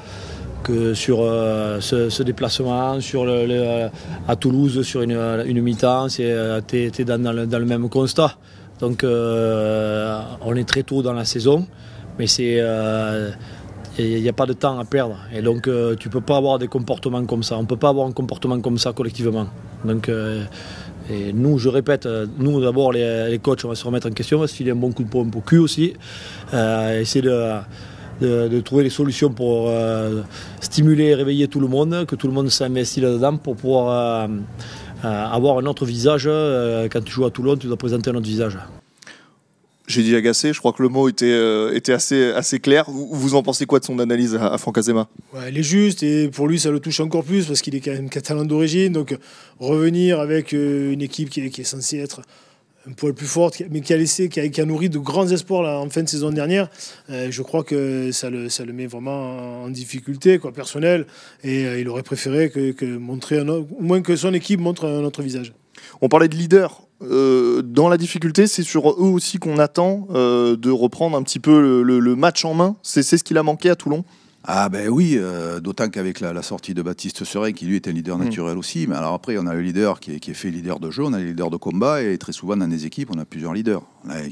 que 0.63 0.93
sur 0.95 1.19
ce, 1.19 2.23
déplacement, 2.23 3.01
sur 3.01 3.25
le, 3.25 3.89
à 4.29 4.37
Toulouse, 4.37 4.83
sur 4.83 5.03
une, 5.03 5.19
une 5.47 5.63
mi-temps, 5.63 6.09
tu 6.09 6.23
es, 6.23 7.05
dans, 7.05 7.23
dans 7.23 7.59
le 7.59 7.65
même 7.65 7.89
constat. 7.89 8.37
Donc 8.81 9.03
euh, 9.03 10.21
on 10.41 10.55
est 10.55 10.69
très 10.69 10.83
tôt 10.83 11.03
dans 11.03 11.13
la 11.13 11.25
saison, 11.25 11.67
mais 12.19 12.27
c'est 12.27 12.55
il 12.55 12.61
euh, 12.61 13.31
n'y 13.99 14.29
a 14.29 14.33
pas 14.33 14.47
de 14.47 14.53
temps 14.53 14.79
à 14.79 14.85
perdre. 14.85 15.19
Et 15.35 15.43
donc 15.43 15.67
euh, 15.67 15.97
tu 15.97 16.09
ne 16.09 16.13
peux 16.13 16.21
pas 16.21 16.37
avoir 16.37 16.59
des 16.59 16.69
comportements 16.69 17.25
comme 17.25 17.43
ça. 17.43 17.57
On 17.59 17.63
ne 17.63 17.67
peut 17.67 17.77
pas 17.77 17.89
avoir 17.89 18.07
un 18.07 18.13
comportement 18.13 18.61
comme 18.61 18.79
ça 18.79 18.93
collectivement. 18.93 19.47
Donc 19.85 20.11
et 21.11 21.33
nous, 21.33 21.59
je 21.59 21.71
répète, 21.71 22.07
nous 22.39 22.61
d'abord 22.61 22.93
les, 22.93 23.39
coachs, 23.43 23.65
on 23.65 23.69
va 23.69 23.75
se 23.75 23.85
remettre 23.85 24.09
en 24.09 24.11
question, 24.11 24.39
parce 24.39 24.53
qu'il 24.53 24.67
y 24.67 24.71
a 24.71 24.75
un 24.75 24.77
bon 24.77 24.93
coup 24.93 25.05
de 25.05 25.09
pompe 25.09 25.35
au 25.37 25.41
cul 25.41 25.59
aussi. 25.59 25.95
essayer 26.53 27.23
de, 27.23 28.61
trouver 28.61 28.85
les 28.85 28.91
solutions 28.91 29.31
pour 29.31 29.71
stimuler 30.61 31.07
et 31.07 31.15
réveiller 31.15 31.49
tout 31.49 31.61
le 31.61 31.67
monde, 31.69 32.05
que 32.07 32.15
tout 32.15 32.27
le 32.27 32.35
monde 32.35 32.51
s'investisse 32.51 33.03
là-dedans 33.03 33.39
pour 33.39 33.57
pouvoir 33.57 33.89
euh, 33.89 34.29
avoir 35.03 35.59
un 35.59 35.67
autre 35.67 35.85
visage. 35.85 36.25
Euh, 36.27 36.89
quand 36.91 37.03
tu 37.03 37.13
joues 37.13 37.25
à 37.25 37.31
Toulon, 37.31 37.57
tu 37.57 37.67
dois 37.67 37.77
présenter 37.77 38.11
un 38.11 38.15
autre 38.15 38.27
visage. 38.27 38.59
J'ai 39.87 40.03
dit 40.03 40.15
agacé, 40.15 40.53
je 40.53 40.59
crois 40.59 40.75
que 40.75 40.83
le 40.83 40.91
mot 40.91 41.09
était, 41.09 41.33
euh, 41.33 41.75
était 41.75 41.95
assez, 41.95 42.31
assez 42.33 42.59
clair. 42.61 42.85
Vous, 42.91 43.35
en 43.35 43.43
pensez 43.43 43.65
quoi 43.65 43.79
de 43.79 43.87
son 43.87 43.99
analyse 44.01 44.35
à, 44.35 44.59
Franck 44.59 44.77
Azema? 44.77 45.09
Ouais, 45.33 45.45
Elle 45.49 45.57
est 45.57 45.63
juste 45.63 46.03
et 46.03 46.29
pour 46.29 46.47
lui 46.47 46.59
ça 46.59 46.71
le 46.71 46.79
touche 46.79 47.01
encore 47.01 47.25
plus 47.25 47.47
parce 47.47 47.63
qu'il 47.63 47.75
est 47.75 47.81
quand 47.81 47.93
même 47.93 48.11
catalan 48.11 48.45
d'origine. 48.45 48.93
Donc 48.93 49.17
revenir 49.59 50.21
avec 50.21 50.53
une 50.53 51.01
équipe 51.01 51.31
qui 51.31 51.41
est, 51.41 51.49
qui 51.49 51.63
est 51.63 51.65
censée 51.65 51.99
être 51.99 52.21
un 52.89 52.93
poil 52.93 53.13
plus 53.13 53.27
forte, 53.27 53.63
mais 53.71 53.81
qui 53.81 53.93
a 53.93 53.97
laissé, 53.97 54.29
qui 54.29 54.61
a, 54.61 54.65
nourri 54.65 54.89
de 54.89 54.99
grands 54.99 55.29
espoirs 55.29 55.83
en 55.83 55.89
fin 55.91 56.03
de 56.03 56.09
saison 56.09 56.31
dernière. 56.31 56.69
Euh, 57.11 57.29
je 57.31 57.43
crois 57.43 57.63
que 57.63 58.11
ça 58.13 58.31
le, 58.31 58.49
ça 58.49 58.65
le 58.65 58.73
met 58.73 58.87
vraiment 58.87 59.65
en 59.65 59.69
difficulté, 59.69 60.39
quoi, 60.39 60.53
personnel. 60.53 61.07
Et 61.45 61.67
euh, 61.67 61.81
il 61.81 61.89
aurait 61.89 62.03
préféré 62.03 62.51
que, 62.51 62.97
montrer 62.97 63.41
au 63.41 63.67
moins 63.81 64.01
que 64.01 64.17
son 64.17 64.33
équipe 64.33 64.61
montre 64.61 64.87
un 64.87 65.05
autre 65.05 65.23
visage. 65.23 65.53
On 66.01 66.09
parlait 66.09 66.29
de 66.29 66.37
leader. 66.37 66.83
Euh, 67.01 67.63
dans 67.63 67.89
la 67.89 67.97
difficulté, 67.97 68.47
c'est 68.47 68.65
sur 68.65 68.91
eux 68.91 69.09
aussi 69.09 69.39
qu'on 69.39 69.59
attend 69.59 70.09
de 70.11 70.71
reprendre 70.71 71.17
un 71.17 71.23
petit 71.23 71.41
peu 71.41 71.83
le, 71.83 71.99
le 72.01 72.17
match 72.17 72.45
en 72.45 72.55
main. 72.55 72.77
C'est 72.83 73.03
ce 73.03 73.23
qu'il 73.23 73.39
a 73.39 73.43
manqué 73.43 73.71
à 73.71 73.77
Toulon. 73.77 74.05
Ah 74.51 74.71
ben 74.71 74.89
oui, 74.89 75.17
euh, 75.19 75.61
d'autant 75.61 75.91
qu'avec 75.91 76.21
la, 76.21 76.41
sortie 76.41 76.73
de 76.73 76.81
Baptiste 76.81 77.23
Serein, 77.25 77.53
qui 77.53 77.67
lui 77.67 77.77
est 77.77 77.87
un 77.87 77.93
leader 77.93 78.17
mm. 78.17 78.25
naturel 78.25 78.57
aussi, 78.57 78.87
mais 78.87 78.97
alors 78.97 79.13
après 79.13 79.37
on 79.37 79.47
a 79.47 79.53
le 79.53 79.61
leader 79.61 80.01
qui 80.01 80.15
est, 80.15 80.21
qui 80.21 80.31
est, 80.31 80.35
fait 80.35 80.49
leader 80.51 80.81
de 80.81 80.91
jeu, 80.91 81.05
on 81.05 81.13
a 81.13 81.19
le 81.19 81.27
leader 81.27 81.51
de 81.51 81.59
combat, 81.59 82.03
et 82.03 82.17
très 82.17 82.33
souvent 82.33 82.57
dans 82.57 82.67
des 82.67 82.87
équipes 82.87 83.11
on 83.15 83.19
a 83.19 83.27
plusieurs 83.27 83.53
leaders 83.53 83.83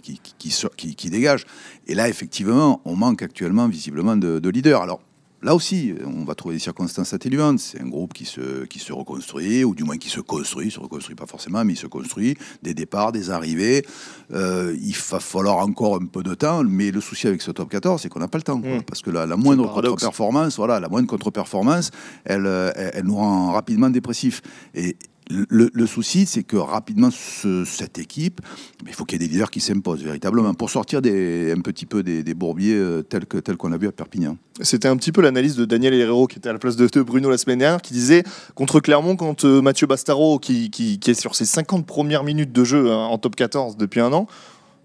qui, 0.02 0.18
qui, 0.38 0.94
qui, 0.96 1.10
dégagent. 1.10 1.44
Et 1.86 1.94
là 1.94 2.08
effectivement 2.08 2.80
on 2.86 2.96
manque 2.96 3.20
actuellement 3.20 3.68
visiblement 3.68 4.16
de, 4.16 4.38
de 4.38 4.48
leaders. 4.48 4.80
Alors 4.80 5.02
Là 5.46 5.54
aussi, 5.54 5.94
on 6.04 6.24
va 6.24 6.34
trouver 6.34 6.56
des 6.56 6.60
circonstances 6.60 7.12
atténuantes. 7.12 7.60
C'est 7.60 7.80
un 7.80 7.86
groupe 7.86 8.12
qui 8.12 8.24
se, 8.24 8.64
qui 8.64 8.80
se 8.80 8.92
reconstruit, 8.92 9.62
ou 9.62 9.76
du 9.76 9.84
moins 9.84 9.96
qui 9.96 10.08
se 10.08 10.18
construit, 10.18 10.72
se 10.72 10.80
reconstruit 10.80 11.14
pas 11.14 11.26
forcément, 11.26 11.64
mais 11.64 11.74
il 11.74 11.76
se 11.76 11.86
construit, 11.86 12.36
des 12.64 12.74
départs, 12.74 13.12
des 13.12 13.30
arrivées. 13.30 13.86
Euh, 14.32 14.76
il 14.82 14.96
va 15.08 15.20
falloir 15.20 15.58
encore 15.58 15.94
un 16.02 16.06
peu 16.06 16.24
de 16.24 16.34
temps, 16.34 16.64
mais 16.64 16.90
le 16.90 17.00
souci 17.00 17.28
avec 17.28 17.42
ce 17.42 17.52
top 17.52 17.68
14, 17.70 18.02
c'est 18.02 18.08
qu'on 18.08 18.18
n'a 18.18 18.26
pas 18.26 18.38
le 18.38 18.42
temps. 18.42 18.58
Mmh. 18.58 18.82
parce 18.88 19.02
que 19.02 19.10
la, 19.10 19.24
moindre 19.36 19.72
contre-performance, 19.72 20.56
voilà, 20.56 20.80
la 20.80 20.88
moindre 20.88 21.06
contre-performance, 21.06 21.92
elle, 22.24 22.46
elle, 22.74 22.90
elle, 22.94 23.04
nous 23.04 23.14
rend 23.14 23.52
rapidement 23.52 23.88
dépressifs. 23.88 24.42
Et, 24.74 24.96
le, 25.28 25.86
souci, 25.86 26.24
c'est 26.26 26.44
que 26.44 26.56
rapidement, 26.56 27.10
cette 27.10 27.98
équipe, 27.98 28.40
il 28.86 28.92
faut 28.92 29.04
qu'il 29.04 29.20
y 29.20 29.24
ait 29.24 29.26
des 29.26 29.32
leaders 29.32 29.50
qui 29.50 29.60
s'imposent 29.60 30.02
véritablement 30.02 30.54
pour 30.54 30.70
sortir 30.70 31.00
un 31.00 31.60
petit 31.60 31.86
peu 31.86 32.02
des, 32.02 32.34
bourbiers 32.34 32.74
euh, 32.74 33.02
tels 33.02 33.26
qu'on 33.26 33.40
tel 33.40 33.56
qu'on 33.56 33.72
a 33.72 33.76
vu 33.76 33.88
à 33.88 33.92
Perpignan. 33.92 34.36
C'était 34.60 34.88
un 34.88 34.96
petit 34.96 35.12
peu 35.12 35.20
l'analyse 35.22 35.56
de 35.56 35.64
Daniel 35.64 35.94
Herrero 35.94 36.26
qui 36.26 36.38
était 36.38 36.48
à 36.48 36.52
la 36.52 36.58
place 36.58 36.76
de, 36.76 37.02
Bruno 37.02 37.28
la 37.28 37.38
semaine 37.38 37.58
dernière, 37.58 37.82
qui 37.82 37.92
disait 37.92 38.22
contre 38.54 38.80
Clermont, 38.80 39.16
quand 39.16 39.44
euh, 39.44 39.60
Mathieu 39.60 39.86
Bastaro, 39.86 40.38
qui, 40.38 40.70
est 41.06 41.14
sur 41.14 41.34
ses 41.34 41.44
50 41.44 41.86
premières 41.86 42.22
minutes 42.22 42.52
de 42.52 42.64
jeu 42.64 42.92
hein, 42.92 43.06
en 43.06 43.18
top 43.18 43.36
14 43.36 43.76
depuis 43.76 44.00
un 44.00 44.12
an, 44.12 44.26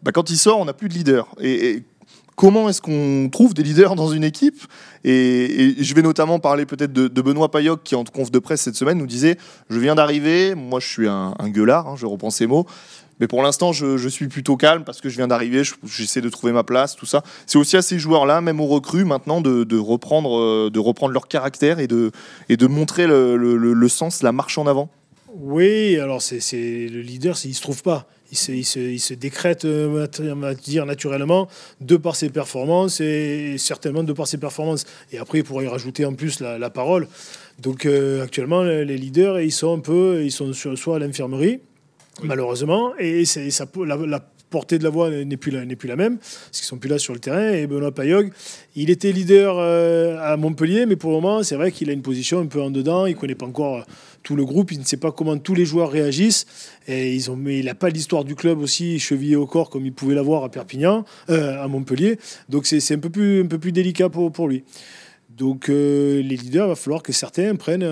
bah, 0.02 0.12
quand 0.12 0.30
il 0.32 0.38
sort, 0.38 0.60
on 0.60 0.66
n'a 0.66 0.74
plus 0.74 0.90
de 0.90 0.94
leader. 0.96 1.28
Comment 2.36 2.70
est-ce 2.70 2.82
qu'on 2.82 3.30
trouve 3.32 3.54
des 3.54 3.64
leaders 3.64 3.96
dans 3.96 4.12
une 4.12 4.24
équipe 4.24 4.62
et, 5.04 5.76
je 5.80 5.94
vais 5.96 6.02
notamment 6.02 6.40
parler 6.40 6.66
peut-être 6.66 6.94
de, 6.94 7.22
Benoît 7.22 7.50
Payoc 7.52 7.82
qui 7.84 7.96
en 7.96 8.04
conf 8.04 8.32
de 8.32 8.40
presse 8.40 8.62
cette 8.62 8.76
semaine 8.76 8.98
nous 8.98 9.08
disait 9.08 9.38
je 9.70 9.80
viens 9.80 9.96
d'arriver, 9.96 10.56
moi 10.56 10.80
je 10.80 10.88
suis 10.88 11.08
un, 11.08 11.34
gueulard, 11.46 11.88
hein, 11.88 11.96
je 11.98 12.06
reprends 12.06 12.30
ces 12.30 12.48
mots. 12.48 12.66
Mais 13.20 13.28
pour 13.28 13.44
l'instant, 13.44 13.72
je, 13.72 14.08
suis 14.08 14.28
plutôt 14.28 14.58
calme 14.58 14.84
parce 14.84 15.00
que 15.00 15.08
je 15.08 15.18
viens 15.18 15.28
d'arriver, 15.28 15.62
j'essaie 15.86 16.22
de 16.22 16.30
trouver 16.30 16.54
ma 16.54 16.64
place, 16.64 16.96
tout 16.96 17.06
ça. 17.06 17.22
C'est 17.46 17.60
aussi 17.60 17.78
à 17.78 17.84
ces 17.84 18.00
joueurs-là, 18.00 18.42
même 18.42 18.60
aux 18.60 18.66
recrues, 18.66 19.06
maintenant, 19.06 19.42
de, 19.42 19.78
reprendre, 19.78 20.40
euh, 20.40 20.70
de 20.74 20.80
reprendre 20.80 21.14
leur 21.14 21.28
caractère 21.28 21.78
et 21.78 21.86
de, 21.86 22.12
montrer 22.68 23.06
le, 23.06 23.88
sens, 23.90 24.24
la 24.24 24.32
marche 24.32 24.58
en 24.58 24.66
avant. 24.66 24.90
Oui, 25.36 26.00
alors 26.00 26.20
c'est 26.20 26.40
le 26.92 27.02
leader, 27.02 27.38
il 27.46 27.52
ne 27.52 27.54
se 27.54 27.62
trouve 27.62 27.84
pas 27.84 28.08
il 28.32 28.66
se, 28.66 29.14
décrète, 29.14 29.66
euh, 29.66 30.08
on 30.20 30.36
va 30.36 30.54
dire, 30.54 30.86
naturellement, 30.86 31.48
de 31.82 31.98
par 31.98 32.16
ses 32.16 32.30
performances 32.30 33.02
et 33.02 33.58
certainement 33.58 34.04
de 34.04 34.14
par 34.14 34.28
ses 34.28 34.38
performances. 34.38 34.86
Et 35.12 35.18
après, 35.18 35.40
il 35.40 35.44
pourrait 35.44 35.66
y 35.66 35.68
rajouter 35.68 36.06
en 36.06 36.14
plus 36.14 36.40
la, 36.40 36.70
parole. 36.70 37.08
Donc 37.60 37.86
euh, 37.86 38.24
actuellement, 38.24 38.64
les 38.64 38.98
leaders, 38.98 39.42
ils 39.42 39.52
sont 39.52 39.78
un 39.78 39.80
peu, 39.80 40.24
ils 40.24 40.32
sont 40.32 40.54
soit 40.54 40.96
à 40.96 41.00
l'infirmerie, 41.00 41.60
malheureusement, 42.24 42.94
et 42.98 43.26
ça, 43.26 43.66
la, 43.86 43.98
la, 43.98 44.32
portée 44.52 44.78
de 44.78 44.84
la 44.84 44.92
voix 44.92 45.10
n'est 45.10 45.38
plus, 45.38 45.52
plus 45.76 45.90
la 45.90 45.96
même, 45.96 46.18
parce 46.20 46.60
qu'ils 46.60 46.66
sont 46.66 46.78
plus 46.78 46.90
là 46.90 47.00
sur 47.00 47.14
le 47.14 47.20
terrain. 47.20 47.52
Et 47.54 47.66
Benoît 47.66 47.92
Payog, 47.92 48.32
il 48.76 48.92
était 48.92 49.12
leader 49.12 49.56
euh, 49.58 50.18
à 50.22 50.38
Montpellier, 50.38 50.86
mais 50.86 50.96
pour 50.96 51.10
le 51.10 51.16
moment, 51.16 51.42
c'est 51.42 51.56
vrai 51.56 51.72
qu'il 51.72 51.90
a 51.90 51.94
une 51.94 52.04
position 52.04 52.40
un 52.40 52.46
peu 52.46 52.62
en 52.62 52.70
dedans. 52.70 53.08
Il 53.08 53.16
ne 53.16 53.20
connaît 53.20 53.36
pas 53.36 53.48
encore 53.48 53.84
tout 54.22 54.36
le 54.36 54.46
groupe. 54.46 54.72
Il 54.72 54.80
ne 54.80 54.84
sait 54.84 54.98
pas 54.98 55.12
comment 55.12 55.38
tous 55.38 55.56
les 55.56 55.66
joueurs 55.66 55.90
réagissent. 55.90 56.46
Et 56.88 57.16
ils 57.16 57.32
ont, 57.32 57.36
mais 57.36 57.60
il 57.60 57.66
n'a 57.66 57.74
pas 57.74 57.90
l'histoire 57.90 58.24
du 58.24 58.36
club 58.36 58.60
aussi 58.60 59.00
chevillé 59.00 59.36
au 59.36 59.48
corps 59.48 59.72
comme 59.72 59.86
il 59.86 59.94
pouvait 59.94 60.14
l'avoir 60.14 60.44
à 60.44 60.50
Perpignan, 60.50 61.06
euh, 61.30 61.64
à 61.64 61.68
Montpellier. 61.68 62.20
Donc 62.50 62.68
c'est 62.68 62.94
un, 62.94 63.00
peu 63.00 63.10
plus, 63.10 63.42
un 63.42 63.48
peu 63.48 63.58
plus 63.58 63.72
délicat 63.72 64.10
pour, 64.10 64.32
pour 64.32 64.48
lui. 64.48 64.64
Donc 65.30 65.70
euh, 65.70 66.22
les 66.22 66.36
leaders, 66.36 66.66
il 66.66 66.70
va 66.70 66.76
falloir 66.76 67.02
que 67.02 67.14
certains 67.14 67.56
prennent 67.56 67.84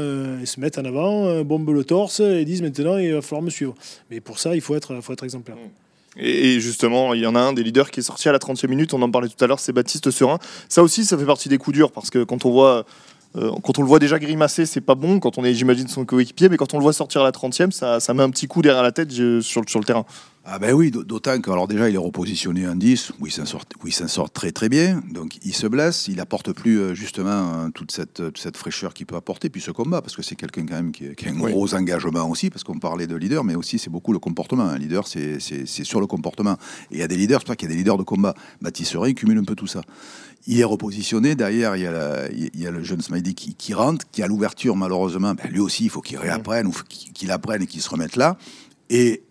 et 0.42 0.46
se 0.46 0.60
mettent 0.60 0.78
en 0.78 0.86
avant, 0.86 1.42
bombent 1.44 1.72
le 1.72 1.86
torse 1.86 2.20
et 2.20 2.44
disent 2.44 2.62
maintenant 2.62 2.98
il 2.98 3.14
va 3.14 3.22
falloir 3.22 3.42
me 3.42 3.50
suivre. 3.50 3.76
Mais 4.12 4.20
pour 4.20 4.40
ça, 4.40 4.56
il 4.56 4.62
faut 4.62 4.76
être, 4.76 5.02
faut 5.02 5.14
être 5.14 5.24
exemplaire. 5.24 5.56
Et 6.20 6.60
justement, 6.60 7.14
il 7.14 7.22
y 7.22 7.28
en 7.28 7.36
a 7.36 7.40
un 7.40 7.54
des 7.54 7.64
leaders 7.64 7.92
qui 7.92 8.02
est 8.02 8.04
sorti 8.04 8.28
à 8.28 8.32
la 8.32 8.40
30e 8.40 8.68
minute, 8.68 8.94
on 8.94 9.02
en 9.02 9.10
parlait 9.10 9.30
tout 9.30 9.42
à 9.44 9.48
l'heure, 9.48 9.60
c'est 9.60 9.72
Baptiste 9.72 10.12
Serein. 10.12 10.38
Ça 10.68 10.84
aussi, 10.84 11.06
ça 11.06 11.18
fait 11.18 11.26
partie 11.26 11.50
des 11.50 11.58
coups 11.58 11.76
durs 11.76 11.92
parce 11.92 12.10
que 12.10 12.24
quand 12.24 12.46
on 12.46 12.52
voit 12.52 12.86
euh, 13.36 13.52
quand 13.64 13.78
on 13.78 13.84
le 13.84 13.88
voit 13.88 14.00
déjà 14.00 14.18
grimacer, 14.18 14.66
c'est 14.66 14.82
pas 14.82 14.96
bon. 14.96 15.20
Quand 15.20 15.38
on 15.38 15.46
est, 15.46 15.54
j'imagine, 15.54 15.88
son 15.88 16.04
coéquipier, 16.04 16.50
mais 16.50 16.58
quand 16.58 16.74
on 16.74 16.78
le 16.78 16.84
voit 16.84 16.94
sortir 16.94 17.22
à 17.22 17.24
la 17.24 17.32
30e, 17.32 17.72
ça, 17.72 18.00
ça 18.00 18.14
met 18.14 18.24
un 18.24 18.30
petit 18.32 18.48
coup 18.48 18.62
derrière 18.62 18.84
la 18.84 18.92
tête 18.92 19.12
sur 19.12 19.62
le 19.62 19.84
terrain. 19.84 20.06
Ah 20.52 20.58
ben 20.58 20.74
oui, 20.74 20.90
d'autant 20.90 21.40
que 21.42 21.52
alors 21.52 21.68
déjà 21.68 21.90
il 21.90 21.94
est 21.94 22.00
repositionné 22.00 22.68
en 22.68 22.76
10, 22.76 23.12
où 23.20 23.28
il 23.28 23.32
s'en 23.32 23.46
sort, 23.46 23.66
sort 24.08 24.32
très 24.32 24.52
très 24.52 24.68
bien, 24.68 25.00
donc 25.12 25.38
il 25.44 25.54
se 25.54 25.68
blesse, 25.68 26.08
il 26.08 26.20
apporte 26.20 26.54
plus 26.54 26.80
euh, 26.80 26.96
justement 26.96 27.30
hein, 27.30 27.70
toute 27.70 27.92
cette, 27.92 28.24
cette 28.36 28.58
fraîcheur 28.58 28.96
qu'il 28.96 29.06
peut 29.06 29.16
apporter, 29.16 29.52
puis 29.52 29.62
ce 29.62 29.70
combat, 29.70 30.02
parce 30.02 30.16
que 30.16 30.24
c'est 30.24 30.34
quelqu'un 30.34 30.66
quand 30.66 30.74
même 30.74 30.92
qui, 30.92 31.06
a 31.06 31.30
un 31.30 31.34
gros 31.34 31.76
engagement 31.76 32.28
aussi, 32.28 32.50
parce 32.50 32.64
qu'on 32.64 32.80
parlait 32.80 33.06
de 33.06 33.16
leader, 33.16 33.44
mais 33.44 33.54
aussi 33.54 33.78
c'est 33.78 33.92
beaucoup 33.92 34.12
le 34.12 34.18
comportement. 34.18 34.64
Un 34.64 34.80
leader, 34.80 35.08
c'est 35.08 35.40
sur 35.40 36.02
le 36.02 36.08
comportement. 36.08 36.58
Et 36.90 36.96
il 36.96 37.00
y 37.00 37.04
a 37.04 37.08
des 37.08 37.18
leaders, 37.18 37.42
c'est 37.42 37.48
pas 37.48 37.56
qu'il 37.56 37.70
y 37.70 37.72
a 37.72 37.76
des 37.76 37.78
leaders 37.78 38.00
de 38.00 38.04
combat. 38.04 38.34
Mathis 38.60 38.96
Ray 38.96 39.14
cumule 39.14 39.38
un 39.38 39.44
peu 39.44 39.56
tout 39.56 39.68
ça. 39.68 39.82
Il 40.48 40.60
est 40.60 40.64
repositionné. 40.64 41.36
Derrière, 41.36 41.76
il 41.76 41.84
y 41.84 41.86
a, 41.86 42.28
il 42.32 42.60
y 42.60 42.66
a 42.66 42.72
le 42.72 42.82
jeune 42.82 43.02
Smiley 43.02 43.34
qui, 43.34 43.54
qui, 43.54 43.76
rentre, 43.76 44.04
qui 44.12 44.24
a 44.24 44.28
l'ouverture, 44.28 44.76
malheureusement. 44.76 45.36
Ben, 45.36 45.48
lui 45.52 45.60
aussi, 45.60 45.84
il 45.84 45.90
faut 45.92 46.02
qu'il 46.02 46.18
réapprenne, 46.18 46.66
ou 46.66 46.74
qu'il 47.14 47.30
apprenne 47.30 47.62
et 47.62 47.68
qu'il 47.68 47.82
se 47.82 47.90
remette 47.90 48.16
là. 48.16 48.36
Et 48.90 49.22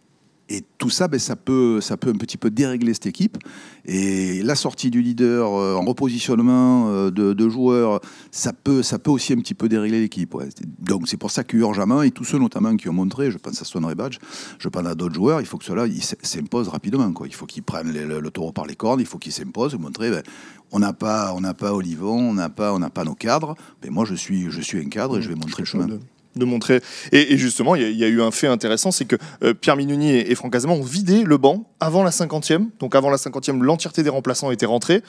et 0.49 0.63
tout 0.79 0.89
ça, 0.89 1.09
ben, 1.09 1.21
ça, 1.21 1.37
peut, 1.37 1.81
ça 1.81 1.97
peut 1.97 2.09
un 2.09 2.17
petit 2.17 2.39
peu 2.39 2.51
dérégler 2.51 2.95
cette 2.95 3.07
équipe. 3.07 3.37
Et 3.85 4.43
la 4.43 4.55
sortie 4.55 4.91
du 4.91 5.03
leader 5.03 5.53
euh, 5.53 5.75
en 5.75 5.85
repositionnement 5.85 6.89
euh, 6.89 7.11
de, 7.11 7.49
joueurs, 7.49 8.01
ça 8.31 8.53
peut, 8.53 8.83
ça 8.83 8.99
peut 8.99 9.11
aussi 9.11 9.35
un 9.35 9.37
petit 9.37 9.55
peu 9.55 9.69
dérégler 9.69 10.01
l'équipe. 10.01 10.35
Donc 10.81 11.07
c'est 11.07 11.17
pour 11.17 11.31
ça 11.31 11.45
qu'urgemment, 11.45 12.03
et 12.03 12.11
tous 12.11 12.25
ceux 12.25 12.39
notamment 12.39 12.77
qui 12.77 12.89
ont 12.89 12.95
montré, 12.95 13.31
je 13.31 13.39
pense 13.39 13.61
à 13.61 13.65
Swan 13.65 13.93
Badge, 13.95 14.19
je 14.59 14.69
pense 14.69 14.87
à 14.87 14.95
d'autres 14.95 15.15
joueurs, 15.15 15.41
il 15.41 15.47
faut 15.47 15.59
que 15.59 15.65
cela 15.65 15.85
s'impose 16.23 16.69
rapidement. 16.69 17.13
Il 17.27 17.35
faut 17.35 17.47
qu'ils 17.47 17.63
prennent 17.63 17.93
le, 17.93 18.31
taureau 18.31 18.53
par 18.53 18.67
les 18.67 18.75
cornes, 18.75 19.01
il 19.01 19.07
faut 19.07 19.19
qu'ils 19.19 19.33
s'imposent, 19.33 19.75
montrer 19.75 20.11
ben, 20.11 20.23
on 20.71 20.79
n'a 20.79 20.93
pas, 20.93 21.35
on 21.35 21.43
pas 21.55 21.73
Olivon, 21.73 22.31
on 22.31 22.35
n'a 22.35 22.49
pas, 22.49 22.79
pas 22.91 23.05
nos 23.05 23.15
cadres. 23.15 23.55
Mais 23.83 23.91
moi, 23.91 24.05
je 24.05 24.15
suis, 24.15 24.51
je 24.51 24.61
suis 24.61 24.79
un 24.79 24.89
cadre 24.89 25.19
et 25.19 25.23
je 25.23 25.29
vais 25.29 25.35
montrer 25.35 25.63
le 25.63 25.67
chemin 25.67 25.89
montrer. 26.45 26.81
Et, 27.13 27.37
justement, 27.37 27.75
il 27.75 27.97
y, 27.97 28.05
a 28.05 28.09
eu 28.09 28.23
un 28.23 28.31
fait 28.31 28.47
intéressant, 28.47 28.91
c'est 28.91 29.05
que 29.05 29.17
euh, 29.43 29.55
Pierre 29.55 29.77
Minouni 29.77 30.17
et, 30.17 30.35
Franck 30.35 30.55
Azema 30.55 30.73
ont 30.73 30.83
vidé 30.83 31.25
le 31.25 31.37
banc 31.37 31.71
avant 31.81 32.03
la 32.03 32.11
50e. 32.11 32.69
Donc 32.81 32.95
avant 32.95 33.11
la 33.11 33.17
50e, 33.17 33.61
l'entièreté 33.61 34.03
des 34.03 34.11
remplaçants 34.11 34.51
était 34.51 34.67
rentrée. 34.67 35.03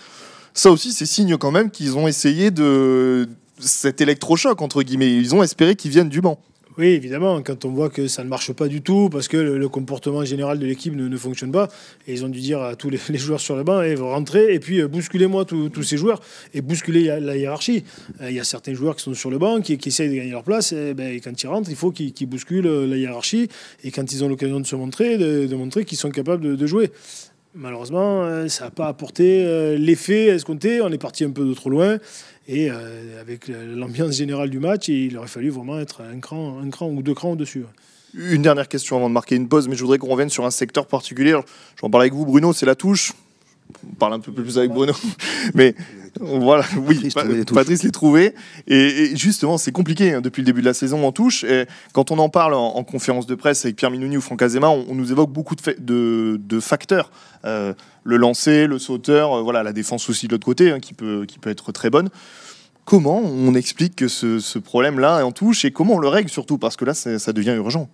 Ça 0.53 0.71
aussi, 0.71 0.93
c'est 0.93 1.05
signe 1.05 1.37
quand 1.37 1.51
même 1.51 1.69
qu'ils 1.69 1.97
ont 1.97 2.07
essayé 2.07 2.51
de 2.51 3.29
cet 3.59 4.01
électrochoc, 4.01 4.61
entre 4.61 4.83
guillemets. 4.83 5.13
Ils 5.13 5.35
ont 5.35 5.43
espéré 5.43 5.75
qu'ils 5.75 5.91
viennent 5.91 6.09
du 6.09 6.21
banc. 6.21 6.39
Oui, 6.77 6.87
évidemment, 6.87 7.41
quand 7.41 7.65
on 7.65 7.71
voit 7.71 7.89
que 7.89 8.07
ça 8.07 8.23
ne 8.23 8.29
marche 8.29 8.53
pas 8.53 8.67
du 8.67 8.81
tout, 8.81 9.09
parce 9.09 9.27
que 9.27 9.37
le, 9.37 9.69
comportement 9.69 10.23
général 10.23 10.59
de 10.59 10.65
l'équipe 10.65 10.95
ne, 10.95 11.17
fonctionne 11.17 11.51
pas, 11.51 11.67
et 12.07 12.13
ils 12.13 12.23
ont 12.23 12.29
dû 12.29 12.39
dire 12.39 12.61
à 12.61 12.75
tous 12.75 12.89
les, 12.89 12.99
joueurs 13.17 13.39
sur 13.39 13.55
le 13.55 13.63
banc, 13.63 13.81
eh, 13.81 13.95
rentrez, 13.95 14.53
et 14.53 14.59
puis 14.59 14.79
euh, 14.79 14.87
bousculez-moi 14.87 15.45
tous 15.45 15.83
ces 15.83 15.97
joueurs, 15.97 16.21
et 16.53 16.61
bousculer 16.61 17.19
la 17.19 17.35
hiérarchie. 17.35 17.83
Euh, 18.21 18.29
il 18.29 18.35
y 18.35 18.39
a 18.39 18.43
certains 18.43 18.73
joueurs 18.75 18.95
qui 18.95 19.03
sont 19.03 19.13
sur 19.13 19.31
le 19.31 19.39
banc, 19.39 19.61
qui, 19.61 19.79
essayent 19.83 20.09
de 20.09 20.15
gagner 20.15 20.31
leur 20.31 20.43
place, 20.43 20.71
et, 20.71 20.93
ben, 20.93 21.19
quand 21.21 21.41
ils 21.41 21.47
rentrent, 21.47 21.69
il 21.69 21.75
faut 21.75 21.91
qu'ils 21.91 22.27
bousculent 22.27 22.67
euh, 22.67 22.87
la 22.87 22.97
hiérarchie, 22.97 23.49
et 23.83 23.91
quand 23.91 24.13
ils 24.13 24.23
ont 24.23 24.29
l'occasion 24.29 24.59
de 24.59 24.65
se 24.65 24.75
montrer, 24.75 25.17
de, 25.17 25.55
montrer 25.55 25.85
qu'ils 25.85 25.97
sont 25.97 26.11
capables 26.11 26.55
de, 26.55 26.67
jouer. 26.67 26.91
Malheureusement, 27.55 28.47
ça 28.47 28.65
n'a 28.65 28.71
pas 28.71 28.87
apporté 28.87 29.75
l'effet 29.77 30.27
escompté, 30.27 30.81
on 30.81 30.89
est 30.89 30.99
parti 30.99 31.23
un 31.23 31.31
peu 31.31 31.45
de 31.45 31.53
trop 31.53 31.69
loin. 31.69 31.97
Et 32.49 32.71
euh, 32.71 33.21
avec 33.21 33.47
l'ambiance 33.47 34.15
générale 34.15 34.49
du 34.49 34.57
match, 34.57 34.87
il 34.87 35.15
aurait 35.19 35.27
fallu 35.27 35.51
vraiment 35.51 35.79
être 35.79 36.01
un 36.01 36.19
cran, 36.19 36.59
un 36.59 36.71
cran 36.71 36.89
ou 36.89 37.03
deux 37.03 37.13
crans 37.13 37.33
au-dessus. 37.33 37.63
Une 38.15 38.41
dernière 38.41 38.67
question 38.67 38.97
avant 38.97 39.07
de 39.07 39.13
marquer 39.13 39.35
une 39.35 39.47
pause, 39.47 39.67
mais 39.67 39.75
je 39.75 39.81
voudrais 39.81 39.99
qu'on 39.99 40.07
revienne 40.07 40.31
sur 40.31 40.47
un 40.47 40.49
secteur 40.49 40.87
particulier. 40.87 41.29
Je 41.29 41.35
vais 41.35 41.43
en 41.83 41.91
parler 41.91 42.05
avec 42.05 42.15
vous, 42.15 42.25
Bruno, 42.25 42.51
c'est 42.51 42.65
la 42.65 42.73
touche. 42.73 43.13
On 43.87 43.93
parle 43.93 44.13
un 44.13 44.19
peu 44.19 44.31
plus 44.31 44.57
avec 44.57 44.71
Bruno. 44.71 44.93
Mais 45.53 45.75
voilà, 46.19 46.65
oui, 46.87 47.09
Patrice 47.53 47.83
l'a 47.83 47.91
trouvé. 47.91 48.35
Et, 48.67 49.15
justement, 49.15 49.57
c'est 49.57 49.71
compliqué 49.71 50.13
hein, 50.13 50.21
depuis 50.21 50.41
le 50.41 50.45
début 50.45 50.61
de 50.61 50.65
la 50.65 50.73
saison 50.73 51.05
en 51.05 51.11
touche. 51.11 51.43
Et 51.43 51.65
quand 51.93 52.11
on 52.11 52.19
en 52.19 52.29
parle 52.29 52.53
en, 52.53 52.83
conférence 52.83 53.25
de 53.25 53.35
presse 53.35 53.65
avec 53.65 53.77
Pierre 53.77 53.91
Minouni 53.91 54.17
ou 54.17 54.21
Franck 54.21 54.41
Azema, 54.41 54.69
on, 54.69 54.95
nous 54.95 55.11
évoque 55.11 55.31
beaucoup 55.31 55.55
de, 55.55 56.39
de, 56.39 56.59
facteurs. 56.59 57.11
Euh, 57.45 57.73
le 58.03 58.17
lancer, 58.17 58.67
le 58.67 58.79
sauteur, 58.79 59.33
euh, 59.33 59.41
voilà, 59.41 59.63
la 59.63 59.71
défense 59.71 60.09
aussi 60.09 60.27
de 60.27 60.33
l'autre 60.33 60.45
côté, 60.45 60.71
hein, 60.71 60.79
qui, 60.79 60.93
peut, 60.93 61.25
qui 61.25 61.39
peut 61.39 61.49
être 61.49 61.71
très 61.71 61.89
bonne. 61.89 62.09
Comment 62.83 63.19
on 63.19 63.53
explique 63.53 63.95
que 63.95 64.07
ce, 64.07 64.57
problème-là 64.57 65.19
est 65.19 65.23
en 65.23 65.31
touche 65.31 65.63
et 65.63 65.71
comment 65.71 65.95
on 65.95 65.99
le 65.99 66.07
règle 66.07 66.29
surtout? 66.29 66.57
Parce 66.57 66.75
que 66.75 66.85
là, 66.85 66.93
ça 66.93 67.33
devient 67.33 67.53
urgent. 67.55 67.87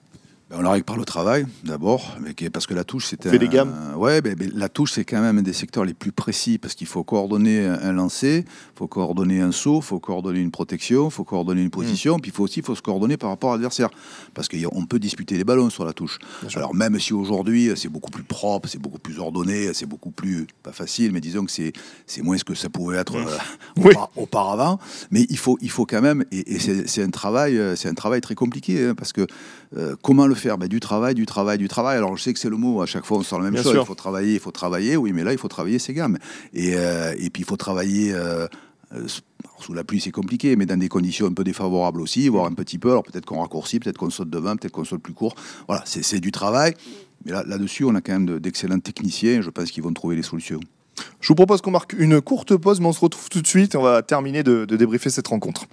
Ben, 0.47 0.57
on 0.59 0.61
la 0.61 0.69
règle 0.69 0.85
par 0.85 0.97
le 0.97 1.05
travail, 1.05 1.47
d'abord, 1.63 2.17
parce 2.53 2.67
que 2.67 2.75
la 2.75 2.83
touche, 2.83 3.07
c'était. 3.07 3.31
Fait 3.31 3.39
des 3.39 3.47
gammes. 3.47 3.73
ouais, 3.95 4.21
ben, 4.21 4.35
ben, 4.35 4.51
la 4.53 4.69
touche, 4.69 4.91
c'est 4.91 5.03
quand 5.03 5.19
même 5.19 5.39
un 5.39 5.41
des 5.41 5.53
secteurs 5.53 5.85
les 5.85 5.95
plus 5.95 6.11
précis, 6.11 6.59
parce 6.59 6.75
qu'il 6.75 6.85
faut 6.85 7.03
coordonner 7.03 7.65
un 7.65 7.91
lancer, 7.93 8.45
il 8.45 8.77
faut 8.77 8.87
coordonner 8.87 9.41
un 9.41 9.51
saut, 9.51 9.77
il 9.77 9.83
faut 9.83 9.99
coordonner 9.99 10.41
une 10.41 10.51
protection, 10.51 11.07
il 11.07 11.11
faut 11.11 11.23
coordonner 11.23 11.63
une 11.63 11.71
position, 11.71 12.17
mm. 12.17 12.21
puis 12.21 12.29
il 12.29 12.33
faut 12.35 12.43
aussi 12.43 12.61
faut 12.61 12.75
se 12.75 12.83
coordonner 12.83 13.17
par 13.17 13.31
rapport 13.31 13.53
à 13.53 13.53
l'adversaire, 13.55 13.89
parce 14.35 14.47
qu'on 14.47 14.85
peut 14.85 14.99
disputer 14.99 15.35
les 15.35 15.43
ballons 15.43 15.71
sur 15.71 15.83
la 15.83 15.93
touche. 15.93 16.19
Alors, 16.55 16.75
même 16.75 16.99
si 16.99 17.13
aujourd'hui, 17.13 17.71
c'est 17.75 17.89
beaucoup 17.89 18.11
plus 18.11 18.23
propre, 18.23 18.69
c'est 18.69 18.79
beaucoup 18.79 18.99
plus 18.99 19.17
ordonné, 19.17 19.73
c'est 19.73 19.87
beaucoup 19.87 20.11
plus. 20.11 20.45
pas 20.61 20.73
facile, 20.73 21.11
mais 21.11 21.21
disons 21.21 21.45
que 21.45 21.51
c'est 21.51 22.21
moins 22.21 22.37
ce 22.37 22.43
que 22.43 22.53
ça 22.53 22.69
pouvait 22.69 22.97
être 22.97 23.17
mm. 23.17 23.87
euh, 23.87 23.93
auparavant, 24.15 24.79
mais 25.09 25.25
il 25.27 25.39
faut, 25.39 25.57
il 25.61 25.71
faut 25.71 25.87
quand 25.87 26.01
même, 26.01 26.23
et, 26.31 26.59
c'est 26.59 27.01
un, 27.01 27.09
travail, 27.09 27.57
euh, 27.57 27.73
un 27.83 27.93
travail 27.95 28.21
très 28.21 28.35
compliqué, 28.35 28.85
hein, 28.85 28.93
parce 28.95 29.11
que 29.11 29.25
euh, 29.75 29.95
comment 30.03 30.27
le 30.27 30.34
faire 30.35 30.57
ben, 30.57 30.67
Du 30.67 30.79
travail, 30.79 31.15
du 31.15 31.25
travail, 31.25 31.57
du 31.57 31.67
travail. 31.67 31.97
Alors 31.97 32.15
je 32.17 32.23
sais 32.23 32.33
que 32.33 32.39
c'est 32.39 32.49
le 32.49 32.57
mot, 32.57 32.81
à 32.81 32.85
chaque 32.85 33.05
fois 33.05 33.17
on 33.17 33.23
sort 33.23 33.39
la 33.39 33.49
même 33.49 33.61
chose. 33.61 33.75
Il 33.77 33.85
faut 33.85 33.95
travailler, 33.95 34.33
il 34.33 34.39
faut 34.39 34.51
travailler. 34.51 34.97
Oui, 34.97 35.13
mais 35.13 35.23
là 35.23 35.31
il 35.31 35.37
faut 35.37 35.47
travailler 35.47 35.79
ses 35.79 35.93
gammes. 35.93 36.17
Et, 36.53 36.73
euh, 36.75 37.13
et 37.17 37.29
puis 37.29 37.43
il 37.43 37.45
faut 37.45 37.57
travailler. 37.57 38.13
Euh, 38.13 38.47
sous 39.59 39.73
la 39.73 39.83
pluie, 39.83 39.99
c'est 39.99 40.11
compliqué, 40.11 40.55
mais 40.55 40.65
dans 40.65 40.77
des 40.77 40.89
conditions 40.89 41.27
un 41.27 41.33
peu 41.33 41.43
défavorables 41.43 42.01
aussi, 42.01 42.27
voire 42.29 42.45
un 42.45 42.53
petit 42.53 42.77
peu. 42.77 42.91
Alors 42.91 43.03
peut-être 43.03 43.25
qu'on 43.25 43.41
raccourcit, 43.41 43.79
peut-être 43.79 43.97
qu'on 43.97 44.09
saute 44.09 44.29
devant, 44.29 44.55
peut-être 44.55 44.73
qu'on 44.73 44.83
saute 44.83 45.01
plus 45.01 45.13
court. 45.13 45.35
Voilà, 45.67 45.83
c'est 45.85 46.19
du 46.19 46.31
travail. 46.31 46.73
Mais 47.25 47.31
là, 47.31 47.43
là-dessus, 47.47 47.83
on 47.85 47.95
a 47.95 48.01
quand 48.01 48.13
même 48.13 48.39
d'excellents 48.39 48.79
techniciens. 48.79 49.41
Je 49.41 49.49
pense 49.49 49.71
qu'ils 49.71 49.83
vont 49.83 49.93
trouver 49.93 50.15
les 50.15 50.23
solutions. 50.23 50.59
Je 51.19 51.27
vous 51.27 51.35
propose 51.35 51.61
qu'on 51.61 51.71
marque 51.71 51.93
une 51.97 52.21
courte 52.21 52.55
pause, 52.55 52.79
mais 52.79 52.87
on 52.87 52.93
se 52.93 52.99
retrouve 52.99 53.29
tout 53.29 53.41
de 53.41 53.47
suite. 53.47 53.75
On 53.75 53.81
va 53.81 54.01
terminer 54.01 54.43
de, 54.43 54.65
de 54.65 54.77
débriefer 54.77 55.09
cette 55.09 55.27
rencontre. 55.27 55.65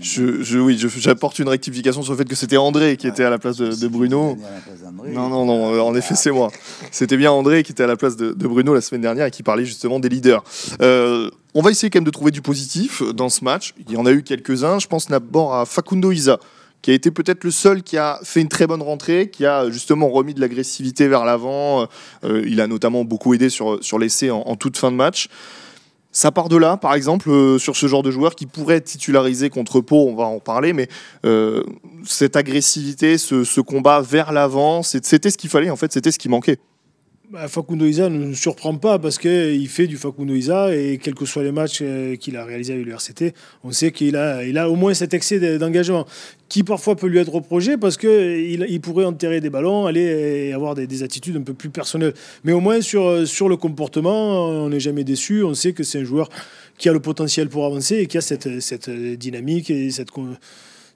Je, 0.00 0.58
oui, 0.58 0.78
j'apporte 0.96 1.38
une 1.38 1.48
rectification 1.48 2.02
sur 2.02 2.12
le 2.12 2.18
fait 2.18 2.24
que 2.24 2.34
c'était 2.34 2.56
André 2.56 2.96
qui 2.96 3.06
était 3.06 3.24
à 3.24 3.30
la 3.30 3.38
place 3.38 3.58
de, 3.58 3.88
Bruno. 3.88 4.36
Non, 5.06 5.28
non, 5.28 5.44
non, 5.44 5.74
euh, 5.74 5.80
en 5.80 5.94
effet, 5.94 6.14
c'est 6.14 6.30
moi. 6.30 6.50
C'était 6.90 7.16
bien 7.16 7.30
André 7.30 7.62
qui 7.62 7.72
était 7.72 7.82
à 7.82 7.86
la 7.86 7.96
place 7.96 8.16
de, 8.16 8.32
Bruno 8.32 8.72
la 8.74 8.80
semaine 8.80 9.02
dernière 9.02 9.26
et 9.26 9.30
qui 9.30 9.42
parlait 9.42 9.64
justement 9.64 10.00
des 10.00 10.08
leaders. 10.08 10.42
Euh, 10.80 11.30
on 11.54 11.62
va 11.62 11.70
essayer 11.70 11.90
quand 11.90 11.98
même 11.98 12.04
de 12.04 12.10
trouver 12.10 12.30
du 12.30 12.42
positif 12.42 13.02
dans 13.14 13.28
ce 13.28 13.44
match. 13.44 13.74
Il 13.88 13.92
y 13.92 13.96
en 13.96 14.06
a 14.06 14.12
eu 14.12 14.22
quelques-uns. 14.22 14.78
Je 14.78 14.86
pense 14.86 15.08
d'abord 15.08 15.54
à 15.54 15.66
Facundo 15.66 16.12
Isa, 16.12 16.38
qui 16.80 16.90
a 16.90 16.94
été 16.94 17.10
peut-être 17.10 17.44
le 17.44 17.50
seul 17.50 17.82
qui 17.82 17.98
a 17.98 18.18
fait 18.22 18.40
une 18.40 18.48
très 18.48 18.66
bonne 18.66 18.82
rentrée, 18.82 19.30
qui 19.30 19.44
a 19.44 19.70
justement 19.70 20.08
remis 20.08 20.32
de 20.32 20.40
l'agressivité 20.40 21.08
vers 21.08 21.24
l'avant. 21.24 21.88
Euh, 22.24 22.42
il 22.46 22.60
a 22.60 22.66
notamment 22.66 23.04
beaucoup 23.04 23.34
aidé 23.34 23.50
sur, 23.50 23.82
sur 23.84 23.98
l'essai 23.98 24.30
en, 24.30 24.40
en 24.40 24.56
toute 24.56 24.78
fin 24.78 24.90
de 24.90 24.96
match. 24.96 25.28
Ça 26.12 26.32
part 26.32 26.48
de 26.48 26.56
là, 26.56 26.76
par 26.76 26.94
exemple, 26.94 27.30
euh, 27.30 27.58
sur 27.58 27.76
ce 27.76 27.86
genre 27.86 28.02
de 28.02 28.10
joueur 28.10 28.34
qui 28.34 28.46
pourrait 28.46 28.76
être 28.76 28.84
titularisé 28.84 29.48
contre 29.48 29.80
Pau, 29.80 30.08
on 30.08 30.16
va 30.16 30.24
en 30.24 30.40
parler, 30.40 30.72
mais 30.72 30.88
euh, 31.24 31.62
cette 32.04 32.34
agressivité, 32.34 33.16
ce, 33.16 33.60
combat 33.60 34.00
vers 34.00 34.32
l'avant, 34.32 34.82
c'était 34.82 35.30
ce 35.30 35.38
qu'il 35.38 35.50
fallait, 35.50 35.70
en 35.70 35.76
fait, 35.76 35.92
c'était 35.92 36.10
ce 36.10 36.18
qui 36.18 36.28
manquait. 36.28 36.58
Bah, 37.30 37.46
Facundo 37.46 37.86
Isa 37.86 38.08
ne 38.08 38.18
nous 38.18 38.34
surprend 38.34 38.76
pas 38.76 38.98
parce 38.98 39.16
qu'il 39.16 39.68
fait 39.68 39.86
du 39.86 39.96
Facundo 39.96 40.34
Isa 40.34 40.74
et 40.74 40.98
quels 41.00 41.14
que 41.14 41.24
soient 41.24 41.44
les 41.44 41.52
matchs 41.52 41.78
euh, 41.80 42.16
qu'il 42.16 42.36
a 42.36 42.44
réalisés 42.44 42.72
avec 42.72 42.84
le 42.84 42.92
RCT, 42.92 43.34
on 43.62 43.70
sait 43.70 43.92
qu'il 43.92 44.16
a, 44.16 44.44
il 44.44 44.58
a 44.58 44.68
au 44.68 44.74
moins 44.74 44.94
cet 44.94 45.14
excès 45.14 45.38
d'engagement 45.56 46.06
qui 46.48 46.64
parfois 46.64 46.96
peut 46.96 47.06
lui 47.06 47.18
être 47.20 47.30
reproché 47.30 47.76
parce 47.76 47.96
qu'il 47.96 48.66
il 48.68 48.80
pourrait 48.80 49.04
enterrer 49.04 49.40
des 49.40 49.48
ballons, 49.48 49.86
aller 49.86 50.52
avoir 50.52 50.74
des, 50.74 51.02
attitudes 51.04 51.36
un 51.36 51.42
peu 51.42 51.54
plus 51.54 51.70
personnelles. 51.70 52.14
Mais 52.42 52.50
au 52.50 52.58
moins 52.58 52.80
sur, 52.80 53.24
sur 53.28 53.48
le 53.48 53.56
comportement, 53.56 54.46
on 54.48 54.68
n'est 54.68 54.80
jamais 54.80 55.04
déçu. 55.04 55.44
On 55.44 55.54
sait 55.54 55.72
que 55.72 55.84
c'est 55.84 56.00
un 56.00 56.04
joueur 56.04 56.28
qui 56.78 56.88
a 56.88 56.92
le 56.92 56.98
potentiel 56.98 57.48
pour 57.48 57.64
avancer 57.64 57.98
et 57.98 58.06
qui 58.06 58.18
a 58.18 58.22
cette, 58.22 58.58
cette 58.58 58.90
dynamique 58.90 59.70
et 59.70 59.92
cette, 59.92 60.08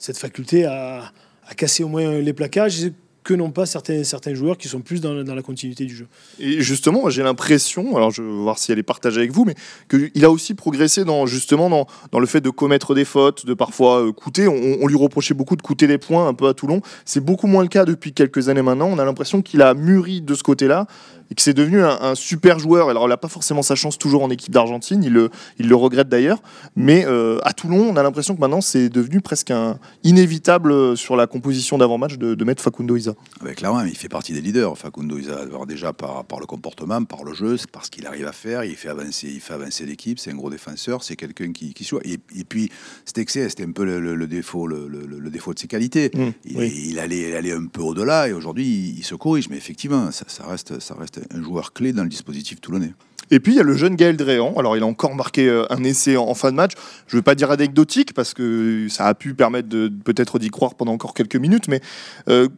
cette 0.01 0.19
faculté 0.19 0.65
à, 0.65 1.13
à 1.47 1.55
casser 1.55 1.85
au 1.85 1.89
moins 1.89 2.19
les 2.19 2.33
plaquages 2.33 2.91
que 3.25 3.33
n'ont 3.33 3.51
pas 3.51 3.67
certains, 3.67 4.05
certains 4.05 4.35
joueurs 4.35 4.59
qui 4.59 4.69
sont 4.69 4.81
plus 4.81 5.01
dans, 5.01 5.15
la 5.15 5.43
continuité 5.43 5.87
du 5.87 5.97
jeu. 5.97 6.07
Et 6.39 6.61
justement, 6.61 7.09
j'ai 7.09 7.23
l'impression, 7.23 7.97
alors 7.97 8.11
je 8.11 8.23
vais 8.23 8.29
voir 8.29 8.59
si 8.59 8.71
elle 8.71 8.79
est 8.79 8.85
partagée 8.85 9.19
avec 9.19 9.33
vous, 9.33 9.47
mais 9.47 9.55
qu'il 9.89 10.25
a 10.25 10.31
aussi 10.31 10.55
progressé 10.55 11.05
dans, 11.05 11.27
justement 11.27 11.71
dans, 11.71 11.87
dans, 12.13 12.21
le 12.21 12.27
fait 12.27 12.43
de 12.43 12.51
commettre 12.51 12.95
des 12.95 13.07
fautes, 13.07 13.47
de 13.47 13.55
parfois 13.55 14.07
euh, 14.07 14.13
coûter. 14.13 14.47
On, 14.47 14.87
lui 14.87 14.97
reprochait 14.97 15.35
beaucoup 15.35 15.57
de 15.57 15.63
coûter 15.63 15.87
des 15.87 15.97
points 15.97 16.29
un 16.29 16.35
peu 16.35 16.47
à 16.47 16.55
Toulon. 16.55 16.83
C'est 17.07 17.25
beaucoup 17.25 17.47
moins 17.47 17.63
le 17.63 17.69
cas 17.69 17.87
depuis 17.87 18.13
quelques 18.13 18.51
années 18.51 18.63
maintenant. 18.63 18.89
On 18.89 18.99
a 18.99 19.05
l'impression 19.05 19.41
qu'il 19.41 19.63
a 19.63 19.73
mûri 19.73 20.21
de 20.21 20.35
ce 20.35 20.43
côté-là 20.43 20.87
et 21.35 21.37
que 21.37 21.43
c'est 21.43 21.53
devenu 21.53 21.83
un, 21.83 22.15
super 22.15 22.61
joueur. 22.61 22.91
Alors, 22.91 23.07
il 23.07 23.09
n'a 23.09 23.17
pas 23.17 23.27
forcément 23.27 23.63
sa 23.63 23.75
chance 23.75 23.99
toujours 23.99 24.23
en 24.23 24.31
équipe 24.31 24.53
d'Argentine, 24.53 25.03
il 25.03 25.13
le, 25.13 25.31
il 25.59 25.69
le 25.69 25.75
regrette 25.75 26.09
d'ailleurs. 26.09 26.39
Mais 26.77 27.05
euh, 27.07 27.39
à 27.43 27.53
Toulon, 27.53 27.89
on 27.91 27.97
a 27.97 28.05
l'impression 28.05 28.37
que 28.37 28.41
maintenant, 28.41 28.61
c'est 28.61 28.89
devenu 28.89 29.21
presque 29.21 29.51
un 29.51 29.81
inévitable 30.05 30.97
sur 30.97 31.17
la 31.17 31.27
composition 31.27 31.77
d'avant-match 31.77 32.19
de, 32.19 32.37
de, 32.37 32.45
mettre 32.45 32.63
Facundo 32.63 32.95
Isa. 32.95 33.15
Avec 33.41 33.57
clairement, 33.57 33.81
il 33.83 33.97
fait 33.97 34.09
partie 34.09 34.33
des 34.33 34.41
leaders, 34.41 34.79
Facundo 34.79 35.19
Isa. 35.19 35.41
Alors 35.41 35.67
déjà 35.67 35.93
par, 35.93 36.25
par 36.25 36.39
le 36.39 36.47
comportement, 36.47 37.03
par 37.03 37.25
le 37.25 37.35
jeu, 37.35 37.57
c'est 37.57 37.71
parce 37.71 37.91
qu'il 37.91 38.07
arrive 38.07 38.29
à 38.29 38.33
faire, 38.33 38.63
il 38.63 38.77
fait 38.77 38.89
avancer, 38.89 39.29
il 39.29 39.41
fait 39.41 39.55
avancer 39.55 39.85
l'équipe, 39.87 40.21
c'est 40.21 40.31
un 40.31 40.37
gros 40.37 40.51
défenseur, 40.51 41.03
c'est 41.03 41.17
quelqu'un 41.17 41.51
qui, 41.51 41.75
qui 41.75 41.83
soit. 41.83 42.01
Et, 42.05 42.19
et, 42.37 42.45
puis, 42.45 42.71
cet 43.05 43.19
excès, 43.19 43.49
c'était 43.49 43.65
un 43.65 43.73
peu 43.73 43.85
le, 43.85 44.27
défaut, 44.29 44.69
le, 44.69 44.87
le, 44.87 45.31
défaut 45.31 45.53
de 45.53 45.59
ses 45.59 45.67
qualités. 45.67 46.13
Mmh, 46.15 46.29
il, 46.45 46.61
il, 46.63 46.99
allait, 47.01 47.31
il 47.31 47.35
allait 47.35 47.53
un 47.53 47.67
peu 47.67 47.83
au-delà 47.83 48.29
et 48.29 48.33
aujourd'hui, 48.33 48.67
il, 48.67 48.99
il, 48.99 49.05
se 49.05 49.17
corrige. 49.17 49.49
Mais 49.49 49.57
effectivement, 49.57 50.13
ça, 50.13 50.27
ça 50.29 50.47
reste, 50.47 50.79
ça 50.79 50.95
reste 50.95 51.24
un 51.31 51.43
joueur 51.43 51.73
clé 51.73 51.93
dans 51.93 52.03
le 52.03 52.09
dispositif 52.09 52.61
toulonnais. 52.61 52.93
Et 53.31 53.41
puis 53.41 53.53
il 53.53 53.57
y 53.57 53.61
a 53.61 53.63
le 53.63 53.77
jeune 53.77 53.97
Gaël 53.97 54.17
Dréan. 54.17 54.55
Alors 54.57 54.77
il 54.77 54.83
a 54.83 54.87
encore 54.87 55.15
marqué 55.15 55.49
euh, 55.49 55.65
un 55.71 55.83
essai 55.85 56.17
en, 56.17 56.35
fin 56.35 56.51
de 56.51 56.57
match. 56.57 56.73
Je 57.07 57.17
ne 57.17 57.19
veux 57.19 57.23
pas 57.23 57.35
dire 57.35 57.51
anecdotique 57.51 58.15
parce 58.15 58.35
que 58.35 58.87
ça 58.89 59.07
a 59.07 59.15
pu 59.15 59.35
permettre 59.35 59.69
de 59.69 59.91
peut-être 60.05 60.39
d'y 60.39 60.51
croire 60.51 60.75
pendant 60.75 60.93
encore 60.93 61.15
quelques 61.15 61.37
minutes, 61.37 61.69
mais 61.69 61.81
euh, 62.29 62.49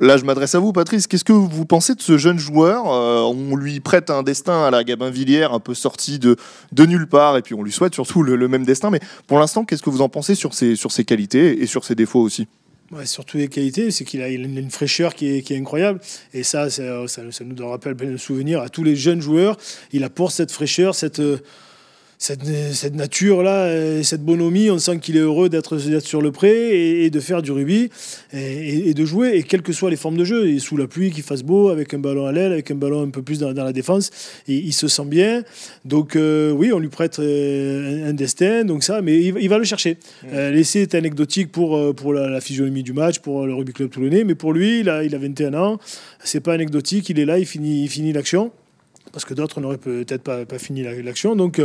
Là, 0.00 0.16
je 0.16 0.24
m'adresse 0.24 0.56
à 0.56 0.58
vous, 0.58 0.72
Patrice. 0.72 1.06
Qu'est-ce 1.06 1.22
que 1.22 1.32
vous 1.32 1.64
pensez 1.66 1.94
de 1.94 2.02
ce 2.02 2.18
jeune 2.18 2.38
joueur 2.38 2.92
euh, 2.92 3.20
On 3.20 3.54
lui 3.54 3.78
prête 3.78 4.10
un 4.10 4.24
destin 4.24 4.64
à 4.64 4.70
la 4.72 4.82
Gabin 4.82 5.08
Villiers, 5.08 5.44
un 5.44 5.60
peu 5.60 5.72
sorti 5.72 6.18
de, 6.18 6.36
de 6.72 6.84
nulle 6.84 7.06
part, 7.06 7.36
et 7.36 7.42
puis 7.42 7.54
on 7.54 7.62
lui 7.62 7.70
souhaite 7.70 7.94
surtout 7.94 8.24
le, 8.24 8.48
même 8.48 8.64
destin. 8.64 8.90
Mais 8.90 8.98
pour 9.28 9.38
l'instant, 9.38 9.64
qu'est-ce 9.64 9.82
que 9.82 9.90
vous 9.90 10.02
en 10.02 10.08
pensez 10.08 10.34
sur 10.34 10.52
ses, 10.52 10.74
sur 10.74 10.90
ses 10.90 11.04
qualités 11.04 11.62
et 11.62 11.66
sur 11.66 11.84
ses 11.84 11.94
défauts 11.94 12.20
aussi? 12.20 12.48
Surtout 13.04 13.38
les 13.38 13.48
qualités, 13.48 13.90
c'est 13.90 14.04
qu'il 14.04 14.22
a, 14.22 14.28
une 14.28 14.70
fraîcheur 14.70 15.14
qui 15.14 15.26
est, 15.26 15.52
incroyable. 15.52 16.00
Et 16.32 16.42
ça, 16.42 16.70
ça, 16.70 17.06
ça, 17.08 17.22
nous 17.44 17.68
rappelle 17.68 17.96
plein 17.96 18.10
de 18.10 18.16
souvenirs 18.16 18.60
à 18.60 18.68
tous 18.68 18.84
les 18.84 18.94
jeunes 18.94 19.20
joueurs. 19.20 19.56
Il 19.92 20.04
apporte 20.04 20.34
cette 20.34 20.52
fraîcheur, 20.52 20.94
cette 20.94 21.20
cette, 22.24 22.94
nature-là, 22.94 24.02
cette 24.02 24.24
bonhomie, 24.24 24.70
on 24.70 24.78
sent 24.78 24.98
qu'il 24.98 25.16
est 25.18 25.20
heureux 25.20 25.50
d'être 25.50 25.76
sur 26.00 26.22
le 26.22 26.32
pré 26.32 27.04
et, 27.04 27.10
de 27.10 27.20
faire 27.20 27.42
du 27.42 27.52
rugby 27.52 27.90
et, 28.32 28.94
de 28.94 29.04
jouer, 29.04 29.32
et 29.34 29.42
quelles 29.42 29.60
que 29.60 29.74
soient 29.74 29.90
les 29.90 29.96
formes 29.96 30.16
de 30.16 30.24
jeu, 30.24 30.48
et 30.48 30.58
sous 30.58 30.78
la 30.78 30.86
pluie, 30.86 31.10
qu'il 31.10 31.22
fasse 31.22 31.42
beau, 31.42 31.68
avec 31.68 31.92
un 31.92 31.98
ballon 31.98 32.24
à 32.24 32.32
l'aile, 32.32 32.52
avec 32.52 32.70
un 32.70 32.76
ballon 32.76 33.02
un 33.02 33.10
peu 33.10 33.20
plus 33.20 33.38
dans, 33.38 33.52
la 33.52 33.72
défense, 33.74 34.10
et 34.48 34.54
il 34.54 34.72
se 34.72 34.88
sent 34.88 35.04
bien. 35.04 35.42
Donc 35.84 36.16
euh, 36.16 36.50
oui, 36.50 36.72
on 36.72 36.78
lui 36.78 36.88
prête 36.88 37.18
euh, 37.18 38.08
un, 38.08 38.14
destin, 38.14 38.64
donc 38.64 38.84
ça, 38.84 39.02
mais 39.02 39.20
il, 39.22 39.48
va 39.48 39.58
le 39.58 39.64
chercher. 39.64 39.98
Euh, 40.32 40.50
l'essai 40.50 40.80
est 40.80 40.94
anecdotique 40.94 41.52
pour, 41.52 41.94
pour 41.94 42.14
la, 42.14 42.40
physionomie 42.40 42.82
du 42.82 42.94
match, 42.94 43.18
pour 43.18 43.46
le 43.46 43.54
rugby 43.54 43.74
club 43.74 43.90
toulonnais, 43.90 44.24
mais 44.24 44.34
pour 44.34 44.54
lui, 44.54 44.80
il 44.80 44.88
a, 44.88 45.04
il 45.04 45.14
a 45.14 45.18
21 45.18 45.52
ans, 45.54 45.78
c'est 46.22 46.40
pas 46.40 46.54
anecdotique, 46.54 47.10
il 47.10 47.18
est 47.18 47.26
là, 47.26 47.38
il 47.38 47.46
finit, 47.46 47.82
il 47.82 47.88
finit 47.88 48.14
l'action, 48.14 48.50
parce 49.12 49.26
que 49.26 49.34
d'autres 49.34 49.60
n'auraient 49.60 49.76
peut-être 49.76 50.22
pas, 50.22 50.46
pas 50.46 50.58
fini 50.58 50.82
l'action, 51.02 51.36
donc... 51.36 51.60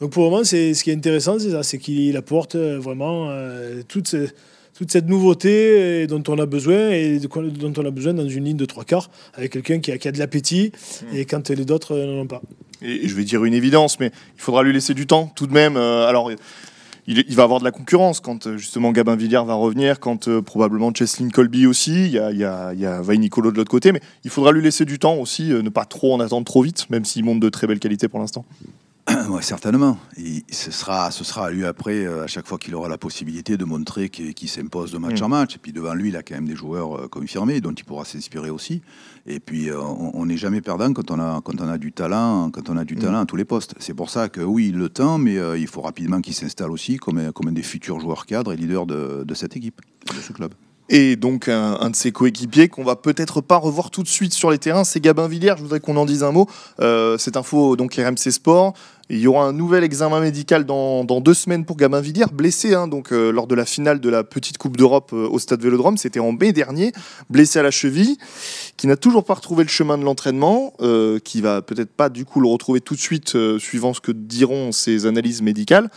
Donc 0.00 0.12
pour 0.12 0.24
le 0.24 0.30
moment, 0.30 0.44
c'est, 0.44 0.74
ce 0.74 0.84
qui 0.84 0.90
est 0.90 0.94
intéressant, 0.94 1.38
c'est 1.38 1.50
ça, 1.50 1.62
c'est 1.62 1.78
qu'il 1.78 2.16
apporte 2.16 2.54
euh, 2.54 2.78
vraiment 2.78 3.30
euh, 3.30 3.82
toute, 3.88 4.14
toute, 4.74 4.92
cette 4.92 5.08
nouveauté 5.08 5.50
euh, 5.50 6.06
dont 6.06 6.22
on 6.28 6.38
a 6.38 6.46
besoin 6.46 6.90
et 6.90 7.18
dont 7.18 7.72
on 7.76 7.84
a 7.84 7.90
besoin 7.90 8.14
dans 8.14 8.28
une 8.28 8.44
ligne 8.44 8.56
de 8.56 8.64
trois 8.64 8.84
quarts 8.84 9.10
avec 9.34 9.52
quelqu'un 9.52 9.80
qui 9.80 9.90
a, 9.90 9.98
qui 9.98 10.06
a 10.06 10.12
de 10.12 10.18
l'appétit 10.18 10.70
mmh. 10.72 11.16
et 11.16 11.24
quand 11.24 11.50
les 11.50 11.70
autres 11.72 11.96
n'en 11.96 12.20
ont 12.20 12.26
pas. 12.26 12.42
Et 12.80 13.08
je 13.08 13.14
vais 13.16 13.24
dire 13.24 13.44
une 13.44 13.54
évidence, 13.54 13.98
mais 13.98 14.12
il 14.36 14.40
faudra 14.40 14.62
lui 14.62 14.72
laisser 14.72 14.94
du 14.94 15.06
temps 15.06 15.32
tout 15.34 15.46
de 15.46 15.52
même. 15.52 15.76
alors. 15.76 16.30
Il, 17.10 17.34
va 17.36 17.44
avoir 17.44 17.58
de 17.58 17.64
la 17.64 17.70
concurrence 17.70 18.20
quand 18.20 18.58
justement 18.58 18.92
Gabin 18.92 19.16
Villiers 19.16 19.40
va 19.46 19.54
revenir, 19.54 19.98
quand 19.98 20.28
probablement 20.42 20.92
Cheslin 20.92 21.30
Colby 21.30 21.66
aussi, 21.66 22.04
il 22.04 22.10
y 22.10 22.18
a, 22.18 22.30
il 22.32 22.38
y 22.38 22.44
a, 22.44 22.74
il 22.74 22.80
y 22.80 22.84
a 22.84 23.00
Nicolo 23.16 23.50
de 23.50 23.56
l'autre 23.56 23.70
côté, 23.70 23.92
mais 23.92 24.02
il 24.24 24.30
faudra 24.30 24.52
lui 24.52 24.60
laisser 24.60 24.84
du 24.84 24.98
temps 24.98 25.14
aussi, 25.14 25.44
ne 25.44 25.70
pas 25.70 25.86
trop 25.86 26.12
en 26.12 26.20
attendre 26.20 26.44
trop 26.44 26.60
vite, 26.60 26.84
même 26.90 27.06
s'il 27.06 27.24
montre 27.24 27.40
de 27.40 27.48
très 27.48 27.66
belles 27.66 27.80
qualités 27.80 28.08
pour 28.08 28.20
l'instant. 28.20 28.44
Ouais, 29.28 29.42
certainement. 29.42 29.98
ce, 30.50 30.70
sera, 30.70 31.10
ce 31.10 31.24
sera 31.24 31.46
à 31.46 31.50
lui 31.50 31.64
après, 31.64 32.04
euh, 32.04 32.24
à 32.24 32.26
chaque 32.26 32.46
fois 32.46 32.58
qu'il 32.58 32.74
aura 32.74 32.88
la 32.88 32.98
possibilité 32.98 33.56
de 33.56 33.64
montrer 33.64 34.08
qu'il 34.08 34.48
s'impose 34.48 34.92
de 34.92 34.98
match 34.98 35.20
mm. 35.20 35.24
en 35.24 35.28
match. 35.28 35.56
Et 35.56 35.58
puis 35.58 35.72
devant 35.72 35.94
lui, 35.94 36.08
il 36.08 36.16
a 36.16 36.22
quand 36.22 36.34
même 36.34 36.46
des 36.46 36.56
joueurs 36.56 36.96
euh, 36.96 37.08
confirmés 37.08 37.60
dont 37.60 37.72
il 37.72 37.84
pourra 37.84 38.04
s'inspirer 38.04 38.50
aussi. 38.50 38.82
Et 39.26 39.40
puis 39.40 39.70
euh, 39.70 39.80
on 39.80 40.26
n'est 40.26 40.36
jamais 40.36 40.60
perdant 40.60 40.92
quand 40.92 41.10
on, 41.10 41.20
a, 41.20 41.40
quand 41.42 41.60
on 41.60 41.68
a 41.68 41.78
du 41.78 41.92
talent, 41.92 42.50
quand 42.50 42.68
on 42.70 42.76
a 42.76 42.84
du 42.84 42.96
mm. 42.96 43.00
talent 43.00 43.20
à 43.20 43.26
tous 43.26 43.36
les 43.36 43.44
postes. 43.44 43.74
C'est 43.78 43.94
pour 43.94 44.10
ça 44.10 44.28
que 44.28 44.40
oui, 44.40 44.70
le 44.70 44.88
temps, 44.88 45.18
mais 45.18 45.36
il 45.58 45.66
faut 45.66 45.80
rapidement 45.80 46.20
qu'il 46.20 46.34
s'installe 46.34 46.70
aussi 46.70 46.96
comme, 46.96 47.32
comme 47.32 47.48
un 47.48 47.52
des 47.52 47.62
futurs 47.62 48.00
joueurs 48.00 48.26
cadres 48.26 48.52
et 48.52 48.56
leaders 48.56 48.86
de, 48.86 49.24
de 49.24 49.34
cette 49.34 49.56
équipe, 49.56 49.80
de 50.14 50.20
ce 50.20 50.32
club. 50.32 50.52
Et 50.90 51.16
donc 51.16 51.48
un, 51.48 51.90
de 51.90 51.96
ses 51.96 52.12
coéquipiers 52.12 52.68
qu'on 52.68 52.84
va 52.84 52.96
peut-être 52.96 53.40
pas 53.42 53.56
revoir 53.56 53.90
tout 53.90 54.02
de 54.02 54.08
suite 54.08 54.32
sur 54.32 54.50
les 54.50 54.58
terrains, 54.58 54.84
c'est 54.84 55.00
Gabin 55.00 55.28
Villiers. 55.28 55.54
Je 55.56 55.62
voudrais 55.62 55.80
qu'on 55.80 55.96
en 55.96 56.06
dise 56.06 56.22
un 56.22 56.32
mot. 56.32 56.48
Euh, 56.80 57.18
cette 57.18 57.36
info 57.36 57.76
donc 57.76 57.94
RMC 57.94 58.30
Sport. 58.30 58.72
Il 59.10 59.20
y 59.20 59.26
aura 59.26 59.46
un 59.46 59.54
nouvel 59.54 59.84
examen 59.84 60.20
médical 60.20 60.64
dans, 60.64 61.04
deux 61.04 61.32
semaines 61.32 61.64
pour 61.64 61.78
Gabin 61.78 62.02
Villiers, 62.02 62.26
blessé 62.30 62.74
hein, 62.74 62.88
donc 62.88 63.10
euh, 63.10 63.30
lors 63.30 63.46
de 63.46 63.54
la 63.54 63.64
finale 63.64 64.00
de 64.00 64.10
la 64.10 64.22
petite 64.22 64.58
Coupe 64.58 64.76
d'Europe 64.76 65.12
euh, 65.14 65.26
au 65.28 65.38
Stade 65.38 65.62
Vélodrome. 65.62 65.96
C'était 65.96 66.20
en 66.20 66.32
mai 66.32 66.52
dernier, 66.52 66.92
blessé 67.30 67.58
à 67.58 67.62
la 67.62 67.70
cheville, 67.70 68.18
qui 68.76 68.86
n'a 68.86 68.96
toujours 68.96 69.24
pas 69.24 69.34
retrouvé 69.34 69.64
le 69.64 69.70
chemin 69.70 69.96
de 69.96 70.04
l'entraînement, 70.04 70.74
qui 71.24 71.40
va 71.40 71.62
peut-être 71.62 71.90
pas 71.90 72.10
du 72.10 72.24
coup 72.24 72.40
le 72.40 72.48
retrouver 72.48 72.80
tout 72.80 72.94
de 72.94 73.00
suite, 73.00 73.36
suivant 73.58 73.94
ce 73.94 74.00
que 74.00 74.12
diront 74.12 74.72
ses 74.72 75.06
analyses 75.06 75.42
médicales. 75.42 75.90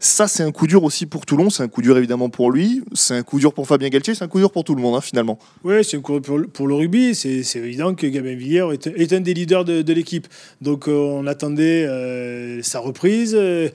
Ça, 0.00 0.28
c'est 0.28 0.44
un 0.44 0.52
coup 0.52 0.68
dur 0.68 0.84
aussi 0.84 1.06
pour 1.06 1.26
Toulon, 1.26 1.50
c'est 1.50 1.64
un 1.64 1.68
coup 1.68 1.82
dur 1.82 1.98
évidemment 1.98 2.28
pour 2.28 2.52
lui, 2.52 2.82
c'est 2.92 3.14
un 3.14 3.24
coup 3.24 3.40
dur 3.40 3.52
pour 3.52 3.66
Fabien 3.66 3.88
Galtier, 3.88 4.14
c'est 4.14 4.22
un 4.22 4.28
coup 4.28 4.38
dur 4.38 4.52
pour 4.52 4.62
tout 4.62 4.76
le 4.76 4.82
monde 4.82 4.94
hein, 4.94 5.00
finalement. 5.00 5.40
Oui, 5.64 5.82
c'est 5.82 5.96
un 5.96 6.00
coup 6.00 6.20
dur 6.20 6.46
pour, 6.52 6.68
le 6.68 6.74
rugby, 6.74 7.16
c'est 7.16 7.42
évident 7.56 7.94
que 7.94 8.06
Gabin 8.06 8.36
Villiers 8.36 8.68
est, 8.72 9.12
un 9.12 9.20
des 9.20 9.34
leaders 9.34 9.64
de, 9.64 9.92
l'équipe. 9.92 10.28
Donc 10.60 10.86
euh, 10.86 10.92
on 10.92 11.26
attendait 11.26 11.84
euh, 11.88 12.47
sa 12.62 12.80
reprise 12.80 13.34
euh, 13.34 13.68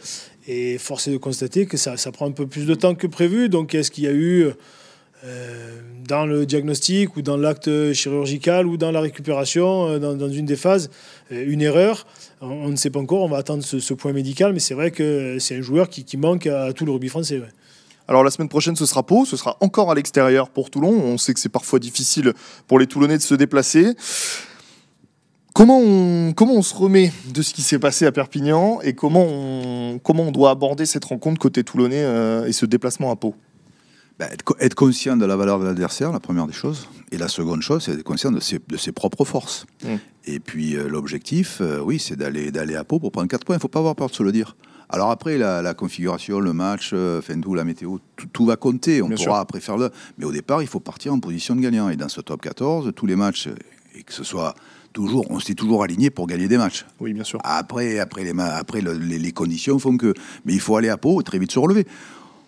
et 0.48 0.78
force 0.78 1.08
est 1.08 1.12
de 1.12 1.18
constater 1.18 1.66
que 1.66 1.78
ça, 1.78 1.98
ça, 1.98 2.12
prend 2.12 2.28
un 2.28 2.32
peu 2.32 2.48
plus 2.48 2.66
de 2.66 2.76
temps 2.76 2.96
que 2.96 3.08
prévu. 3.08 3.50
Donc 3.50 3.76
est-ce 3.76 3.92
qu'il 3.92 4.04
y 4.04 4.08
a 4.08 4.14
eu 4.14 4.48
dans 6.06 6.26
le 6.26 6.46
diagnostic 6.46 7.16
ou 7.16 7.22
dans 7.22 7.38
l'acte 7.38 7.94
chirurgical 7.94 8.68
ou 8.68 8.76
dans 8.76 8.92
la 8.92 9.00
récupération, 9.00 9.98
dans 9.98 10.30
une 10.30 10.46
des 10.46 10.58
phases, 10.58 10.90
une 11.32 11.62
erreur? 11.62 12.06
On, 12.42 12.68
ne 12.68 12.76
sait 12.76 12.90
pas 12.90 13.00
encore, 13.00 13.22
on 13.22 13.30
va 13.30 13.38
attendre 13.38 13.64
ce, 13.64 13.94
point 13.94 14.12
médical, 14.12 14.52
mais 14.52 14.60
c'est 14.60 14.74
vrai 14.74 14.92
que 14.92 15.38
c'est 15.40 15.56
un 15.56 15.62
joueur 15.62 15.88
qui, 15.88 16.18
manque 16.18 16.46
à 16.46 16.74
tout 16.74 16.86
le 16.86 16.92
rugby 16.92 17.08
français. 17.08 17.42
Alors 18.08 18.24
la 18.24 18.32
semaine 18.32 18.50
prochaine, 18.50 18.76
ce 18.76 18.86
sera 18.86 19.04
Pau, 19.04 19.26
ce 19.26 19.38
sera 19.38 19.56
encore 19.62 19.90
à 19.90 19.96
l'extérieur 19.96 20.50
pour 20.50 20.70
Toulon. 20.70 20.92
On 20.92 21.18
sait 21.18 21.34
que 21.34 21.40
c'est 21.40 21.48
parfois 21.48 21.80
difficile 21.80 22.34
pour 22.68 22.80
les 22.80 22.88
Toulonnais 22.88 23.18
de 23.18 23.22
se 23.22 23.34
déplacer. 23.34 23.94
Comment 25.54 25.80
on, 25.80 26.34
comment 26.34 26.56
on 26.56 26.64
se 26.64 26.74
remet 26.74 27.14
de 27.32 27.42
ce 27.44 27.54
qui 27.54 27.62
s'est 27.62 27.78
passé 27.78 28.08
à 28.08 28.12
Perpignan 28.12 28.80
et 28.82 28.94
comment 28.94 29.26
on, 29.28 30.00
comment 30.04 30.24
on 30.24 30.32
doit 30.32 30.50
aborder 30.50 30.88
cette 30.88 31.06
rencontre 31.06 31.40
côté 31.40 31.64
Toulonnais 31.64 32.04
euh, 32.04 32.48
et 32.48 32.54
ce 32.54 32.66
déplacement 32.66 33.12
à 33.12 33.16
Pau? 33.16 33.36
Bah, 34.18 34.28
être, 34.60 34.76
conscient 34.76 35.16
de 35.16 35.26
la 35.26 35.36
valeur 35.36 35.60
de 35.60 35.66
l'adversaire, 35.66 36.12
la 36.12 36.20
première 36.20 36.48
des 36.48 36.54
choses. 36.54 36.88
Et 37.12 37.18
la 37.18 37.28
seconde 37.28 37.62
chose, 37.62 37.84
c'est 37.84 37.94
être 37.94 38.04
conscient 38.04 38.32
de 38.32 38.40
ses, 38.40 38.60
de 38.68 38.78
ses 38.78 38.92
propres 38.92 39.26
forces. 39.26 39.66
Mmh. 39.84 39.96
Et 40.26 40.40
puis 40.40 40.76
euh, 40.76 40.88
l'objectif, 40.88 41.60
euh, 41.62 41.80
oui, 41.80 42.00
c'est 42.00 42.16
d'aller, 42.16 42.52
d'aller 42.52 42.76
à 42.76 42.84
Pau 42.84 43.00
pour 43.00 43.12
prendre 43.12 43.28
4 43.28 43.46
points. 43.46 43.56
Il 43.56 43.58
ne 43.58 43.62
faut 43.62 43.68
pas 43.68 43.80
avoir 43.80 43.96
peur 43.96 44.10
de 44.10 44.16
se 44.16 44.24
le 44.24 44.32
dire. 44.32 44.56
Alors 44.90 45.12
après, 45.12 45.38
la, 45.38 45.74
configuration, 45.74 46.40
le 46.40 46.54
match, 46.54 46.92
euh, 46.94 47.22
la 47.56 47.64
météo, 47.64 47.98
tout, 48.32 48.46
va 48.46 48.56
compter. 48.56 49.02
On 49.02 49.10
pourra 49.10 49.40
après 49.40 49.60
faire 49.60 49.78
le. 49.78 49.90
Mais 50.18 50.26
au 50.26 50.32
départ, 50.32 50.62
il 50.62 50.68
faut 50.68 50.80
partir 50.80 51.14
en 51.14 51.20
position 51.20 51.56
de 51.56 51.62
gagnant. 51.62 51.90
Et 51.90 51.96
dans 51.96 52.10
ce 52.10 52.22
top 52.22 52.42
14, 52.42 52.92
tous 52.96 53.08
les 53.08 53.16
matchs, 53.16 53.50
et 53.96 54.04
que 54.04 54.14
ce 54.14 54.24
soit 54.24 54.54
toujours, 54.94 55.26
on 55.30 55.40
s'est 55.40 55.56
toujours 55.56 55.84
aligné 55.84 56.10
pour 56.10 56.28
gagner 56.28 56.48
des 56.48 56.58
matchs. 56.58 56.86
Oui, 57.00 57.14
bien 57.14 57.24
sûr. 57.24 57.40
Après, 57.44 58.00
après, 58.00 58.24
les, 58.24 58.34
après 58.40 58.82
les, 58.82 59.20
les, 59.20 59.32
conditions 59.32 59.80
font 59.80 59.98
que. 59.98 60.14
Mais 60.46 60.54
il 60.54 60.60
faut 60.60 60.78
aller 60.78 60.90
à 60.90 60.98
Pau 60.98 61.20
et 61.20 61.24
très 61.24 61.40
vite 61.40 61.52
se 61.52 61.60
relever. 61.60 61.86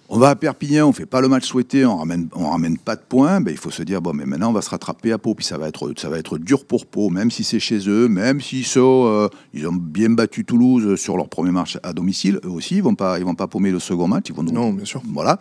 On 0.07 0.19
va 0.19 0.29
à 0.29 0.35
Perpignan, 0.35 0.87
on 0.87 0.93
fait 0.93 1.07
pas 1.07 1.19
le 1.19 1.27
match 1.27 1.45
souhaité, 1.45 1.83
on 1.83 1.97
ramène, 1.97 2.27
on 2.35 2.49
ramène 2.49 2.77
pas 2.77 2.95
de 2.95 3.01
points. 3.01 3.41
Ben, 3.41 3.49
il 3.49 3.57
faut 3.57 3.71
se 3.71 3.81
dire 3.81 4.03
bon, 4.03 4.13
mais 4.13 4.25
maintenant 4.27 4.51
on 4.51 4.53
va 4.53 4.61
se 4.61 4.69
rattraper 4.69 5.11
à 5.11 5.17
Pau, 5.17 5.33
puis 5.33 5.43
ça 5.43 5.57
va 5.57 5.67
être, 5.67 5.93
ça 5.97 6.09
va 6.09 6.19
être 6.19 6.37
dur 6.37 6.65
pour 6.65 6.85
Pau, 6.85 7.09
même 7.09 7.31
si 7.31 7.43
c'est 7.43 7.59
chez 7.59 7.89
eux, 7.89 8.07
même 8.07 8.39
s'ils 8.39 8.67
sont, 8.67 9.05
euh, 9.07 9.27
ils 9.55 9.67
ont 9.67 9.73
bien 9.73 10.11
battu 10.11 10.45
Toulouse 10.45 10.95
sur 10.99 11.17
leur 11.17 11.27
premier 11.27 11.49
match 11.49 11.79
à 11.81 11.91
domicile. 11.91 12.39
Eux 12.45 12.51
aussi, 12.51 12.75
ils 12.75 12.83
vont 12.83 12.93
pas, 12.93 13.17
ils 13.17 13.25
vont 13.25 13.33
pas 13.33 13.47
paumer 13.47 13.71
le 13.71 13.79
second 13.79 14.07
match. 14.07 14.25
Ils 14.29 14.35
vont 14.35 14.43
non, 14.43 14.73
bien 14.73 14.85
sûr. 14.85 15.01
Voilà. 15.11 15.39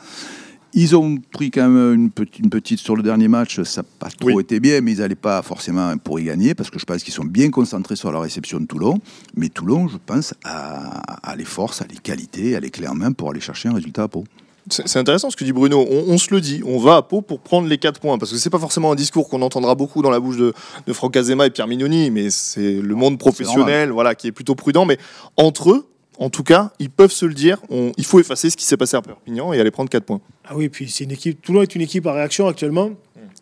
Ils 0.76 0.96
ont 0.96 1.18
pris 1.32 1.50
quand 1.50 1.68
même 1.68 1.94
une 1.94 2.10
petite, 2.10 2.38
une 2.40 2.50
petite 2.50 2.80
sur 2.80 2.96
le 2.96 3.02
dernier 3.02 3.28
match, 3.28 3.62
ça 3.62 3.82
n'a 3.82 3.88
pas 4.00 4.08
trop 4.10 4.40
été 4.40 4.58
bien, 4.58 4.80
mais 4.80 4.92
ils 4.92 4.98
n'allaient 4.98 5.14
pas 5.14 5.40
forcément 5.42 5.96
pour 5.98 6.18
y 6.18 6.24
gagner, 6.24 6.54
parce 6.54 6.68
que 6.68 6.80
je 6.80 6.84
pense 6.84 7.04
qu'ils 7.04 7.14
sont 7.14 7.24
bien 7.24 7.50
concentrés 7.50 7.96
sur 7.96 8.10
la 8.10 8.20
réception 8.20 8.58
de 8.58 8.66
Toulon. 8.66 8.98
Mais 9.36 9.48
Toulon, 9.48 9.86
je 9.86 9.98
pense, 10.04 10.34
a, 10.44 11.30
a 11.30 11.36
les 11.36 11.44
forces, 11.44 11.80
a 11.80 11.86
les 11.88 11.98
qualités, 11.98 12.56
a 12.56 12.60
les 12.60 12.70
clés 12.70 12.88
en 12.88 12.94
main 12.94 13.12
pour 13.12 13.30
aller 13.30 13.40
chercher 13.40 13.68
un 13.68 13.74
résultat 13.74 14.02
à 14.02 14.08
Pau. 14.08 14.24
C'est 14.70 14.96
intéressant 14.96 15.28
ce 15.28 15.36
que 15.36 15.44
dit 15.44 15.52
Bruno. 15.52 15.86
On, 15.86 16.16
se 16.16 16.32
le 16.32 16.40
dit, 16.40 16.62
on 16.64 16.78
va 16.78 16.96
à 16.96 17.02
Pau 17.02 17.20
pour 17.20 17.40
prendre 17.40 17.68
les 17.68 17.76
4 17.76 18.00
points. 18.00 18.16
Parce 18.16 18.32
que 18.32 18.38
c'est 18.38 18.48
pas 18.48 18.58
forcément 18.58 18.92
un 18.92 18.94
discours 18.94 19.28
qu'on 19.28 19.42
entendra 19.42 19.74
beaucoup 19.74 20.00
dans 20.00 20.10
la 20.10 20.20
bouche 20.20 20.38
de, 20.38 20.54
Franck 20.92 21.16
Azema 21.16 21.46
et 21.46 21.50
Pierre 21.50 21.66
Mignoni, 21.66 22.10
mais 22.10 22.30
c'est 22.30 22.80
le 22.80 22.94
monde 22.94 23.18
professionnel 23.18 23.90
voilà, 23.90 24.14
qui 24.14 24.28
est 24.28 24.32
plutôt 24.32 24.54
prudent. 24.54 24.86
Mais 24.86 24.98
entre 25.36 25.70
eux, 25.70 25.86
en 26.18 26.30
tout 26.30 26.42
cas, 26.42 26.72
ils 26.78 26.90
peuvent 26.90 27.12
se 27.12 27.26
le 27.26 27.34
dire. 27.34 27.58
il 27.70 28.04
faut 28.04 28.20
effacer 28.20 28.50
ce 28.50 28.56
qui 28.56 28.64
s'est 28.64 28.76
passé 28.76 28.96
à 28.96 29.02
Perpignan 29.02 29.52
et 29.52 29.60
aller 29.60 29.70
prendre 29.70 29.90
4 29.90 30.04
points. 30.04 30.20
Ah 30.44 30.56
oui, 30.56 30.68
puis 30.68 30.88
c'est 30.90 31.04
une 31.04 31.12
équipe. 31.12 31.42
Toulon 31.42 31.62
est 31.62 31.74
une 31.74 31.82
équipe 31.82 32.06
à 32.06 32.12
réaction 32.12 32.46
actuellement. 32.46 32.90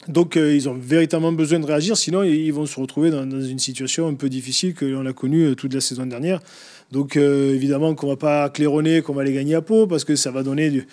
Donc 0.08 0.36
euh, 0.36 0.52
ils 0.52 0.68
ont 0.68 0.74
véritablement 0.74 1.30
besoin 1.30 1.60
de 1.60 1.66
réagir, 1.66 1.96
sinon 1.96 2.24
ils 2.24 2.50
vont 2.52 2.66
se 2.66 2.80
retrouver 2.80 3.10
dans, 3.10 3.22
une 3.24 3.60
situation 3.60 4.08
un 4.08 4.14
peu 4.14 4.28
difficile 4.28 4.74
que 4.74 4.84
l'on 4.84 5.06
a 5.06 5.12
connue 5.12 5.44
euh, 5.44 5.54
toute 5.54 5.72
la 5.72 5.80
saison 5.80 6.06
dernière. 6.06 6.40
Donc 6.90 7.16
euh, 7.16 7.54
évidemment 7.54 7.94
qu'on 7.94 8.08
va 8.08 8.16
pas 8.16 8.50
claironner 8.50 9.00
qu'on 9.00 9.14
va 9.14 9.22
les 9.24 9.32
gagner 9.32 9.54
à 9.54 9.62
Pau 9.62 9.86
parce 9.86 10.04
que 10.04 10.16
ça 10.16 10.30
va 10.30 10.42
donner 10.42 10.70
du, 10.70 10.86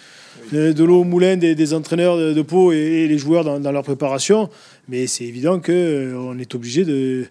de, 0.52 0.84
l'eau 0.84 1.02
au 1.02 1.04
moulin 1.04 1.38
des, 1.38 1.74
entraîneurs 1.74 2.18
de, 2.18 2.42
Pau 2.42 2.72
et, 2.72 3.08
les 3.08 3.18
joueurs 3.18 3.44
dans, 3.44 3.72
leur 3.72 3.84
préparation. 3.84 4.50
Mais 4.88 5.08
c'est 5.08 5.26
évident 5.26 5.60
qu'on 5.60 5.72
euh, 5.72 6.40
est 6.40 6.56
obligé 6.56 6.86
de, 6.86 7.26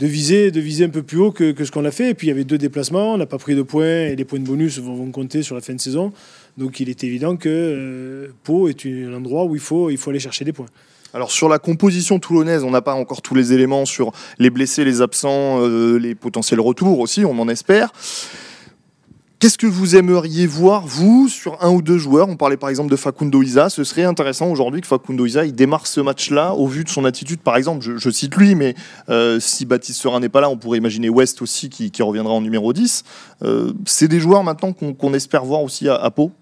viser, 0.00 0.50
de 0.50 0.60
viser 0.60 0.84
un 0.84 0.88
peu 0.88 1.02
plus 1.02 1.18
haut 1.18 1.32
que, 1.32 1.54
ce 1.64 1.70
qu'on 1.70 1.84
a 1.84 1.90
fait. 1.90 2.10
Et 2.10 2.14
puis 2.14 2.26
il 2.26 2.30
y 2.30 2.32
avait 2.32 2.44
deux 2.44 2.58
déplacements, 2.58 3.14
on 3.14 3.18
n'a 3.18 3.26
pas 3.26 3.38
pris 3.38 3.54
de 3.54 3.62
points 3.62 4.06
et 4.06 4.16
les 4.16 4.24
points 4.24 4.40
de 4.40 4.44
bonus 4.44 4.78
vont, 4.78 5.10
compter 5.10 5.42
sur 5.42 5.54
la 5.54 5.60
fin 5.60 5.74
de 5.74 5.80
saison. 5.80 6.12
Donc 6.56 6.80
il 6.80 6.88
est 6.88 7.04
évident 7.04 7.36
que 7.36 7.48
euh, 7.48 8.28
Pau 8.44 8.68
est 8.68 8.86
un 8.86 9.14
endroit 9.14 9.44
où 9.44 9.54
il 9.54 9.60
faut, 9.60 9.90
il 9.90 9.96
faut 9.96 10.10
aller 10.10 10.20
chercher 10.20 10.44
des 10.44 10.52
points. 10.52 10.66
Alors 11.12 11.30
sur 11.30 11.48
la 11.48 11.60
composition 11.60 12.18
toulonnaise, 12.18 12.64
on 12.64 12.70
n'a 12.70 12.82
pas 12.82 12.94
encore 12.94 13.22
tous 13.22 13.36
les 13.36 13.52
éléments 13.52 13.84
sur 13.86 14.12
les 14.38 14.50
blessés, 14.50 14.84
les 14.84 15.00
absents, 15.00 15.60
euh, 15.60 15.96
les 15.96 16.16
potentiels 16.16 16.60
retours 16.60 16.98
aussi, 16.98 17.24
on 17.24 17.38
en 17.38 17.48
espère. 17.48 17.92
Qu'est-ce 19.44 19.58
que 19.58 19.66
vous 19.66 19.94
aimeriez 19.94 20.46
voir, 20.46 20.86
vous, 20.86 21.28
sur 21.28 21.62
un 21.62 21.68
ou 21.68 21.82
deux 21.82 21.98
joueurs? 21.98 22.30
On 22.30 22.36
parlait 22.38 22.56
par 22.56 22.70
exemple 22.70 22.90
de 22.90 22.96
Facundo 22.96 23.42
Isa. 23.42 23.68
Ce 23.68 23.84
serait 23.84 24.04
intéressant 24.04 24.50
aujourd'hui 24.50 24.80
que 24.80 24.86
Facundo 24.86 25.26
Isa 25.26 25.44
il 25.44 25.54
démarre 25.54 25.86
ce 25.86 26.00
match-là 26.00 26.54
au 26.54 26.66
vu 26.66 26.82
de 26.82 26.88
son 26.88 27.04
attitude. 27.04 27.40
Par 27.40 27.58
exemple, 27.58 27.84
je, 27.98 28.08
cite 28.08 28.36
lui, 28.36 28.54
mais 28.54 28.74
euh, 29.10 29.38
si 29.40 29.66
Baptiste 29.66 30.00
Serin 30.00 30.20
n'est 30.20 30.30
pas 30.30 30.40
là, 30.40 30.48
on 30.48 30.56
pourrait 30.56 30.78
imaginer 30.78 31.10
West 31.10 31.42
aussi 31.42 31.68
qui, 31.68 32.02
reviendra 32.02 32.32
en 32.32 32.40
numéro 32.40 32.72
10. 32.72 33.04
Euh, 33.42 33.74
c'est 33.84 34.08
des 34.08 34.18
joueurs 34.18 34.44
maintenant 34.44 34.72
qu'on 34.72 35.12
espère 35.12 35.44
voir 35.44 35.62
aussi 35.62 35.90
à, 35.90 36.10
Pau? 36.10 36.32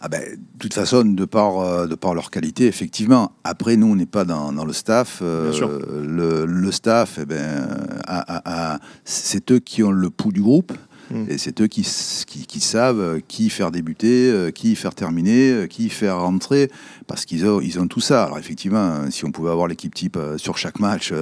Ah 0.00 0.08
ben, 0.08 0.22
de 0.22 0.58
toute 0.58 0.74
façon, 0.74 1.04
de 1.04 1.24
par, 1.24 1.60
euh, 1.60 1.86
de 1.86 1.94
par 1.94 2.16
leur 2.16 2.32
qualité, 2.32 2.66
effectivement. 2.66 3.30
Après, 3.44 3.76
nous, 3.76 3.86
on 3.86 3.94
n'est 3.94 4.06
pas 4.06 4.24
dans, 4.24 4.50
le 4.64 4.72
staff. 4.72 5.22
le, 5.22 6.70
staff, 6.72 7.20
eh 7.22 7.26
ben, 7.26 8.80
c'est 9.04 9.52
eux 9.52 9.60
qui 9.60 9.84
ont 9.84 9.92
le 9.92 10.10
pouls 10.10 10.32
du 10.32 10.42
groupe. 10.42 10.72
Mm. 11.10 11.24
Et 11.28 11.38
c'est 11.38 11.60
eux 11.60 11.66
qui, 11.66 11.84
savent 11.84 13.20
qui 13.28 13.50
faire 13.50 13.70
débuter, 13.70 14.30
euh, 14.30 14.50
qui 14.50 14.74
faire 14.76 14.94
terminer, 14.94 15.50
euh, 15.50 15.66
qui 15.66 15.88
faire 15.88 16.20
rentrer, 16.20 16.70
parce 17.06 17.24
qu'ils 17.24 17.46
ont, 17.46 17.86
tout 17.86 18.00
ça. 18.00 18.24
Alors 18.24 18.38
effectivement, 18.38 19.10
si 19.10 19.24
on 19.24 19.30
pouvait 19.30 19.50
avoir 19.50 19.68
l'équipe 19.68 19.94
type 19.94 20.16
euh, 20.16 20.38
sur 20.38 20.58
chaque 20.58 20.80
match, 20.80 21.12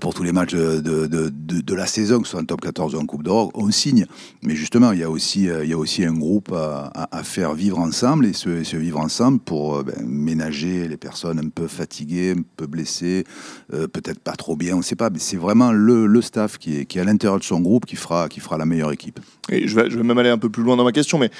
pour 0.00 0.14
tous 0.14 0.22
les 0.22 0.32
matchs 0.32 0.54
de, 0.54 1.74
la 1.74 1.86
saison, 1.86 2.20
que 2.20 2.26
ce 2.26 2.32
soit 2.32 2.40
en 2.40 2.44
top 2.44 2.60
14 2.60 2.94
ou 2.94 2.98
en 2.98 3.06
Coupe 3.06 3.22
d'Europe, 3.22 3.50
on 3.54 3.70
signe. 3.70 4.06
Mais 4.42 4.54
justement, 4.54 4.92
il 4.92 5.00
y 5.00 5.02
a 5.02 5.10
aussi, 5.10 5.48
un 5.48 6.12
groupe 6.12 6.52
à, 6.52 7.22
faire 7.22 7.54
vivre 7.54 7.78
ensemble 7.78 8.26
et 8.26 8.32
se, 8.32 8.76
vivre 8.76 8.98
ensemble 8.98 9.38
pour 9.40 9.84
ben, 9.84 9.94
ménager 10.04 10.88
les 10.88 10.96
personnes 10.96 11.38
un 11.38 11.48
peu 11.48 11.66
fatiguées, 11.66 12.34
un 12.36 12.42
peu 12.56 12.66
blessées, 12.66 13.24
peut-être 13.70 14.20
pas 14.20 14.32
trop 14.32 14.56
bien, 14.56 14.74
on 14.74 14.78
ne 14.78 14.82
sait 14.82 14.96
pas. 14.96 15.10
Mais 15.10 15.18
c'est 15.18 15.36
vraiment 15.36 15.72
le, 15.72 16.20
staff 16.22 16.58
qui 16.58 16.76
est, 16.76 16.96
à 16.96 17.04
l'intérieur 17.04 17.38
de 17.38 17.44
son 17.44 17.60
groupe 17.60 17.86
qui 17.86 17.96
fera 17.96 18.28
la 18.58 18.66
meilleure 18.66 18.92
équipe. 18.92 19.09
Et 19.50 19.66
je 19.66 19.74
vais, 19.74 19.90
je 19.90 19.96
vais 19.96 20.02
même 20.02 20.18
aller 20.18 20.30
un 20.30 20.38
peu 20.38 20.50
plus 20.50 20.62
loin 20.62 20.76
dans 20.76 20.84
ma 20.84 20.92
question, 20.92 21.18
mais 21.18 21.30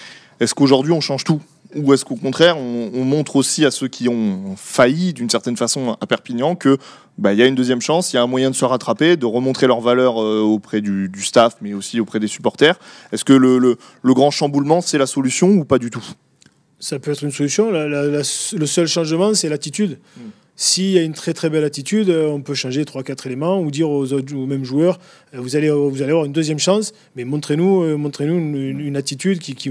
est-ce 0.40 0.54
qu'aujourd'hui 0.54 0.92
on 0.92 1.00
change 1.00 1.24
tout? 1.24 1.40
Ou 1.76 1.92
est-ce 1.92 2.04
qu'au 2.04 2.16
contraire, 2.16 2.58
on, 2.58 3.04
montre 3.04 3.36
aussi 3.36 3.64
à 3.64 3.70
ceux 3.70 3.86
qui 3.86 4.08
ont 4.08 4.56
failli 4.56 5.12
d'une 5.12 5.30
certaine 5.30 5.56
façon 5.56 5.96
à 6.00 6.06
Perpignan 6.06 6.56
que 6.56 6.78
bah, 7.16 7.32
y 7.32 7.42
a 7.42 7.46
une 7.46 7.54
deuxième 7.54 7.80
chance, 7.80 8.12
il 8.12 8.16
y 8.16 8.18
a 8.18 8.22
un 8.22 8.26
moyen 8.26 8.50
de 8.50 8.56
se 8.56 8.64
rattraper, 8.64 9.16
de 9.16 9.26
remontrer 9.26 9.68
leur 9.68 9.80
valeur 9.80 10.20
euh, 10.20 10.40
auprès 10.40 10.80
du, 10.80 11.10
staff, 11.22 11.56
mais 11.60 11.72
aussi 11.72 12.00
auprès 12.00 12.18
des 12.18 12.26
supporters? 12.26 12.76
Est-ce 13.12 13.24
que 13.24 13.32
le, 13.32 13.58
le, 13.58 14.14
grand 14.14 14.32
chamboulement, 14.32 14.80
c'est 14.80 14.98
la 14.98 15.06
solution 15.06 15.48
ou 15.50 15.64
pas 15.64 15.78
du 15.78 15.90
tout? 15.90 16.04
Ça 16.80 16.98
peut 16.98 17.12
être 17.12 17.22
une 17.22 17.30
solution. 17.30 17.70
le 17.70 18.22
seul 18.66 18.88
changement, 18.88 19.34
c'est 19.34 19.48
l'attitude. 19.48 19.98
Hmm. 20.16 20.29
S'il 20.62 20.90
y 20.90 20.98
a 20.98 21.02
une 21.02 21.14
très 21.14 21.32
très 21.32 21.48
belle 21.48 21.64
attitude, 21.64 22.10
euh, 22.10 22.28
on 22.28 22.42
peut 22.42 22.52
changer 22.52 22.84
3-4 22.84 23.26
éléments 23.26 23.62
ou 23.62 23.70
dire 23.70 23.88
aux, 23.88 24.12
autres, 24.12 24.36
aux 24.36 24.44
mêmes 24.44 24.66
joueurs 24.66 24.98
euh, 25.32 25.40
vous 25.40 25.56
allez, 25.56 25.70
vous 25.70 26.02
allez 26.02 26.10
avoir 26.10 26.26
une 26.26 26.34
deuxième 26.34 26.58
chance, 26.58 26.92
mais 27.16 27.24
montrez-nous 27.24 27.82
euh, 27.82 27.96
montrez 27.96 28.26
une, 28.26 28.94
attitude 28.94 29.38
qui, 29.38 29.54
qui, 29.54 29.70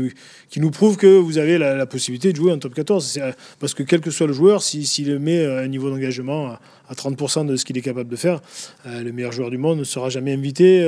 qui, 0.50 0.60
nous 0.60 0.72
prouve 0.72 0.98
que 0.98 1.06
vous 1.06 1.38
avez 1.38 1.60
la, 1.60 1.86
possibilité 1.86 2.32
de 2.32 2.38
jouer 2.38 2.52
en 2.52 2.58
top 2.58 2.74
14. 2.74 3.20
Parce 3.60 3.76
que 3.76 3.84
quel 3.84 4.02
que 4.02 4.10
soit 4.10 4.26
le 4.26 4.34
joueur, 4.34 4.64
s'il 4.64 5.20
met 5.20 5.46
un 5.46 5.68
niveau 5.68 5.92
d'engagement 5.92 6.58
à 6.90 6.94
30% 6.94 7.46
de 7.46 7.56
ce 7.56 7.66
qu'il 7.66 7.78
est 7.78 7.82
capable 7.82 8.10
de 8.10 8.16
faire, 8.16 8.42
le 8.86 9.12
meilleur 9.12 9.32
joueur 9.32 9.50
du 9.50 9.58
monde 9.58 9.80
ne 9.80 9.84
sera 9.84 10.10
jamais 10.10 10.34
invité 10.34 10.82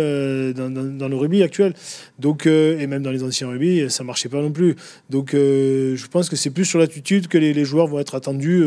dans, 0.53 0.69
dans, 0.69 1.07
le 1.07 1.15
rugby 1.15 1.43
actuel. 1.43 1.73
Donc, 2.19 2.45
et 2.47 2.87
même 2.87 3.03
dans 3.03 3.11
les 3.11 3.23
anciens 3.23 3.49
rugby, 3.49 3.89
ça 3.89 4.03
ne 4.03 4.07
marchait 4.07 4.29
pas 4.29 4.41
non 4.41 4.51
plus. 4.51 4.75
Donc 5.09 5.31
je 5.33 6.07
pense 6.07 6.29
que 6.29 6.35
c'est 6.35 6.49
plus 6.49 6.65
sur 6.65 6.79
l'attitude 6.79 7.27
que 7.27 7.37
les, 7.37 7.53
les, 7.53 7.65
joueurs 7.65 7.87
vont 7.87 7.99
être 7.99 8.15
attendus 8.15 8.63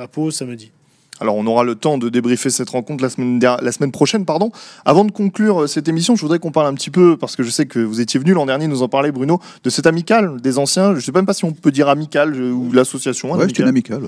à 0.00 0.06
Pau 0.06 0.30
samedi. 0.30 0.70
Alors 1.20 1.36
on 1.36 1.46
aura 1.46 1.64
le 1.64 1.74
temps 1.74 1.98
de 1.98 2.08
débriefer 2.08 2.50
cette 2.50 2.70
rencontre 2.70 3.02
la 3.02 3.10
semaine, 3.10 3.40
la 3.40 3.72
semaine 3.72 3.92
prochaine. 3.92 4.24
Pardon. 4.24 4.50
Avant 4.84 5.04
de 5.04 5.12
conclure 5.12 5.62
euh, 5.62 5.66
cette 5.66 5.88
émission, 5.88 6.16
je 6.16 6.22
voudrais 6.22 6.38
qu'on 6.38 6.52
parle 6.52 6.66
un 6.66 6.74
petit 6.74 6.90
peu, 6.90 7.16
parce 7.16 7.36
que 7.36 7.42
je 7.42 7.50
sais 7.50 7.66
que 7.66 7.78
vous 7.78 8.00
étiez 8.00 8.20
venu 8.20 8.32
l'an 8.32 8.46
dernier 8.46 8.68
nous 8.68 8.82
en 8.82 8.88
parler, 8.88 9.12
Bruno, 9.12 9.40
de 9.64 9.70
cette 9.70 9.86
amicale 9.86 10.40
des 10.40 10.58
anciens. 10.58 10.92
Je 10.92 10.96
ne 10.96 11.00
sais 11.00 11.12
même 11.12 11.26
pas 11.26 11.34
si 11.34 11.44
on 11.44 11.52
peut 11.52 11.70
dire 11.70 11.88
amicale 11.88 12.34
ou 12.40 12.72
l'association. 12.72 13.32
Ouais, 13.32 13.46
c'est 13.48 13.58
une 13.58 13.68
amicale. 13.68 14.02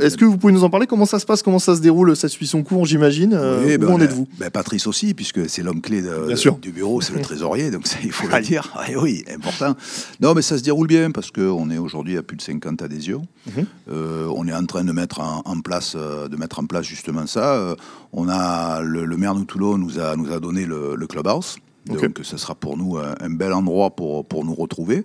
Est-ce 0.00 0.16
que 0.16 0.24
vous 0.24 0.36
pouvez 0.36 0.52
nous 0.52 0.64
en 0.64 0.70
parler? 0.70 0.86
Comment 0.86 1.06
ça 1.06 1.18
se 1.18 1.26
passe? 1.26 1.42
Comment 1.42 1.58
ça 1.58 1.76
se 1.76 1.80
déroule 1.80 2.16
Ça 2.16 2.28
suit 2.28 2.46
son 2.46 2.62
cours, 2.62 2.86
j'imagine? 2.86 3.34
Euh, 3.34 3.76
Où 3.76 3.78
ben, 3.78 3.90
en 3.90 4.00
êtes-vous? 4.00 4.28
ben, 4.38 4.50
Patrice 4.50 4.86
aussi, 4.86 5.14
puisque 5.14 5.48
c'est 5.48 5.62
l'homme 5.62 5.80
clé 5.80 6.02
du 6.60 6.72
bureau, 6.72 7.00
c'est 7.00 7.14
le 7.14 7.20
trésorier, 7.20 7.70
donc 7.70 7.86
il 8.02 8.12
faut 8.12 8.28
le 8.28 8.40
dire. 8.42 8.72
oui, 9.00 9.24
important. 9.32 9.74
Non, 10.20 10.34
mais 10.34 10.42
ça 10.42 10.58
se 10.58 10.62
déroule 10.62 10.86
bien, 10.86 11.10
parce 11.10 11.30
qu'on 11.30 11.70
est 11.70 11.78
aujourd'hui 11.78 12.16
à 12.16 12.22
plus 12.22 12.36
de 12.36 12.42
50 12.42 12.82
adhésions. 12.82 13.22
Mhm. 13.46 13.66
Euh, 13.90 14.32
on 14.34 14.46
est 14.46 14.52
en 14.52 14.64
train 14.66 14.84
de 14.84 14.92
mettre 14.92 15.20
en, 15.20 15.60
place, 15.60 15.96
de 15.96 16.36
mettre 16.36 16.49
en 16.58 16.66
place 16.66 16.84
justement 16.84 17.26
ça. 17.26 17.54
Euh, 17.54 17.74
on 18.12 18.28
a 18.28 18.80
le, 18.82 19.16
maire 19.16 19.34
de 19.34 19.44
Toulon 19.44 19.78
nous 19.78 19.98
a 19.98 20.16
nous 20.16 20.32
a 20.32 20.40
donné 20.40 20.66
le, 20.66 20.96
clubhouse. 21.06 21.58
Donc, 21.86 22.20
ce 22.22 22.36
sera 22.36 22.54
pour 22.54 22.76
nous 22.76 22.98
un, 22.98 23.30
bel 23.30 23.52
endroit 23.52 23.90
pour, 23.90 24.24
pour 24.26 24.44
nous 24.44 24.54
retrouver. 24.54 25.02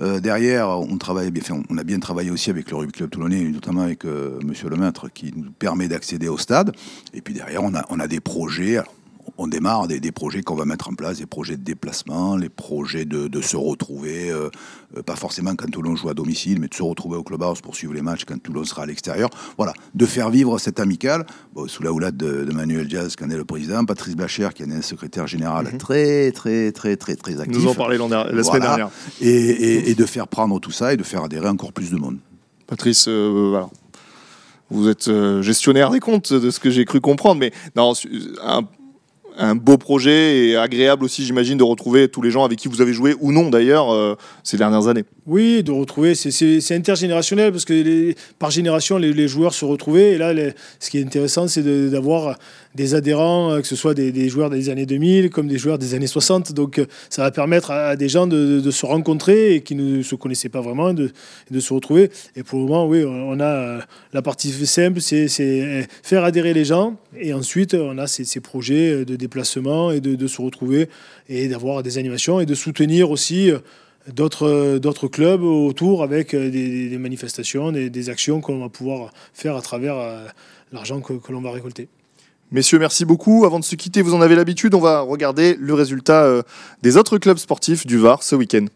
Euh, 0.00 0.20
derrière, 0.20 0.68
on, 0.68 0.96
travaille 0.96 1.30
bien, 1.30 1.42
on 1.68 1.76
a 1.76 1.84
bien 1.84 1.98
travaillé 1.98 2.30
aussi 2.30 2.48
avec 2.48 2.70
le 2.70 2.76
Rugby 2.76 2.92
Club 2.92 3.10
Toulonnais, 3.10 3.42
notamment 3.42 3.82
avec 3.82 4.04
euh, 4.04 4.38
Monsieur 4.44 4.68
le 4.70 4.76
Maître, 4.76 5.08
qui 5.12 5.32
nous 5.34 5.50
permet 5.50 5.88
d'accéder 5.88 6.28
au 6.28 6.38
stade. 6.38 6.72
Et 7.12 7.20
puis 7.20 7.34
derrière, 7.34 7.62
on 7.62 7.74
a, 7.74 7.84
on 7.90 7.98
a 7.98 8.06
des 8.06 8.20
projets 8.20 8.78
on 9.42 9.48
démarre 9.48 9.88
des, 9.88 10.12
projets 10.12 10.42
qu'on 10.42 10.54
va 10.54 10.64
mettre 10.64 10.88
en 10.88 10.94
place, 10.94 11.18
des 11.18 11.26
projets 11.26 11.56
de 11.56 11.64
déplacement, 11.64 12.36
les 12.36 12.48
projets 12.48 13.04
de, 13.04 13.40
se 13.40 13.56
retrouver, 13.56 14.30
euh, 14.30 14.48
euh, 14.96 15.02
pas 15.02 15.16
forcément 15.16 15.56
quand 15.56 15.68
Toulon 15.68 15.96
joue 15.96 16.08
à 16.08 16.14
domicile, 16.14 16.60
mais 16.60 16.68
de 16.68 16.74
se 16.74 16.82
retrouver 16.82 17.16
au 17.16 17.24
clubhouse 17.24 17.60
pour 17.60 17.74
suivre 17.74 17.92
les 17.92 18.02
matchs 18.02 18.24
quand 18.24 18.40
Toulon 18.40 18.64
sera 18.64 18.84
à 18.84 18.86
l'extérieur. 18.86 19.30
Voilà, 19.56 19.72
de 19.94 20.06
faire 20.06 20.30
vivre 20.30 20.58
cette 20.58 20.78
amicale, 20.78 21.26
sous 21.66 21.82
la 21.82 21.92
houlade 21.92 22.16
de, 22.16 22.52
Manuel 22.52 22.86
Diaz, 22.86 23.16
qui 23.16 23.24
en 23.24 23.30
est 23.30 23.36
le 23.36 23.44
président, 23.44 23.84
Patrice 23.84 24.14
Blacher, 24.14 24.50
qui 24.54 24.62
en 24.62 24.70
est 24.70 24.76
le 24.76 24.82
secrétaire 24.82 25.26
général 25.26 25.66
mhm. 25.72 25.78
très, 25.78 26.30
très, 26.30 26.70
très, 26.70 26.96
très, 26.96 27.16
très 27.16 27.40
actif. 27.40 27.56
Nous 27.56 27.68
en 27.68 27.74
parlait 27.74 27.98
la 27.98 28.44
semaine 28.44 28.60
dernière. 28.60 28.90
Et, 29.20 29.94
de 29.94 30.06
faire 30.06 30.26
prendre 30.26 30.58
tout 30.58 30.70
ça 30.70 30.94
et 30.94 30.96
de 30.96 31.02
faire 31.02 31.24
adhérer 31.24 31.48
encore 31.48 31.72
plus 31.72 31.90
de 31.90 31.96
monde. 31.96 32.16
Patrice, 32.66 33.06
euh, 33.08 33.48
voilà 33.50 33.68
vous 34.70 34.88
êtes 34.88 35.10
gestionnaire 35.42 35.90
des 35.90 36.00
comptes, 36.00 36.32
de 36.32 36.50
ce 36.50 36.58
que 36.58 36.70
j'ai 36.70 36.86
cru 36.86 36.98
comprendre, 36.98 37.38
mais 37.38 37.52
non, 37.76 37.92
un, 38.42 38.62
un 39.38 39.54
beau 39.54 39.78
projet 39.78 40.38
et 40.38 40.56
agréable 40.56 41.04
aussi, 41.04 41.24
j'imagine, 41.24 41.58
de 41.58 41.64
retrouver 41.64 42.08
tous 42.08 42.22
les 42.22 42.30
gens 42.30 42.44
avec 42.44 42.58
qui 42.58 42.68
vous 42.68 42.80
avez 42.80 42.92
joué 42.92 43.14
ou 43.20 43.32
non 43.32 43.50
d'ailleurs 43.50 43.92
euh, 43.92 44.16
ces 44.42 44.56
dernières 44.56 44.88
années. 44.88 45.04
Oui, 45.26 45.62
de 45.62 45.72
retrouver, 45.72 46.14
c'est 46.14 46.74
intergénérationnel 46.74 47.52
parce 47.52 47.64
que 47.64 48.14
par 48.38 48.50
génération, 48.50 48.98
les, 48.98 49.28
joueurs 49.28 49.54
se 49.54 49.64
retrouvaient. 49.64 50.12
Et 50.12 50.18
là, 50.18 50.32
ce 50.80 50.90
qui 50.90 50.98
est 50.98 51.04
intéressant, 51.04 51.46
c'est 51.48 51.62
d'avoir 51.90 52.36
des 52.74 52.94
adhérents, 52.94 53.52
euh, 53.52 53.60
que 53.60 53.66
ce 53.66 53.76
soit 53.76 53.94
des, 53.94 54.28
joueurs 54.28 54.50
des 54.50 54.70
années 54.70 54.86
2000 54.86 55.30
comme 55.30 55.48
des 55.48 55.58
joueurs 55.58 55.78
des 55.78 55.94
années 55.94 56.06
60. 56.06 56.52
Donc, 56.52 56.78
euh, 56.78 56.86
ça 57.10 57.22
va 57.22 57.30
permettre 57.30 57.70
à, 57.70 57.96
des 57.96 58.08
gens 58.08 58.26
de, 58.26 58.70
se 58.70 58.86
rencontrer 58.86 59.54
et 59.54 59.60
qui 59.62 59.74
ne 59.74 60.02
se 60.02 60.14
connaissaient 60.14 60.48
pas 60.48 60.60
vraiment 60.60 60.94
de, 60.94 61.10
de 61.50 61.60
se 61.60 61.72
retrouver. 61.74 62.10
Et 62.36 62.42
pour 62.42 62.58
le 62.58 62.66
moment, 62.66 62.86
oui, 62.86 63.04
on 63.04 63.38
a 63.40 63.80
la 64.12 64.22
partie 64.22 64.50
simple, 64.66 65.00
c'est 65.00 65.28
faire 66.02 66.24
adhérer 66.24 66.54
les 66.54 66.64
gens. 66.64 66.96
Et 67.18 67.34
ensuite, 67.34 67.74
on 67.74 67.98
a 67.98 68.06
ces, 68.06 68.24
ces 68.24 68.40
projets 68.40 69.04
de 69.04 69.16
déplacement 69.16 69.90
et 69.90 70.00
de, 70.00 70.26
se 70.26 70.40
retrouver 70.40 70.88
et 71.28 71.48
d'avoir 71.48 71.82
des 71.82 71.98
animations 71.98 72.40
et 72.40 72.46
de 72.46 72.54
soutenir 72.54 73.10
aussi 73.10 73.50
euh, 74.42 74.78
d'autres 74.78 75.08
clubs 75.08 75.42
autour 75.42 76.02
avec 76.02 76.34
euh, 76.34 76.50
des, 76.50 76.98
manifestations, 76.98 77.70
des, 77.70 78.10
actions 78.10 78.40
que 78.40 78.50
l'on 78.50 78.60
va 78.60 78.68
pouvoir 78.68 79.12
faire 79.32 79.56
à 79.56 79.62
travers 79.62 79.96
euh, 79.96 80.26
l'argent 80.72 81.00
que, 81.00 81.12
l'on 81.30 81.40
va 81.40 81.52
récolter. 81.52 81.88
Messieurs, 82.52 82.78
merci 82.78 83.06
beaucoup. 83.06 83.46
Avant 83.46 83.58
de 83.58 83.64
se 83.64 83.76
quitter, 83.76 84.02
vous 84.02 84.12
en 84.12 84.20
avez 84.20 84.34
l'habitude, 84.34 84.74
on 84.74 84.80
va 84.80 85.00
regarder 85.00 85.56
le 85.58 85.72
résultat 85.72 86.42
des 86.82 86.98
autres 86.98 87.16
clubs 87.16 87.38
sportifs 87.38 87.86
du 87.86 87.96
Var 87.96 88.22
ce 88.22 88.36
week-end. 88.36 88.66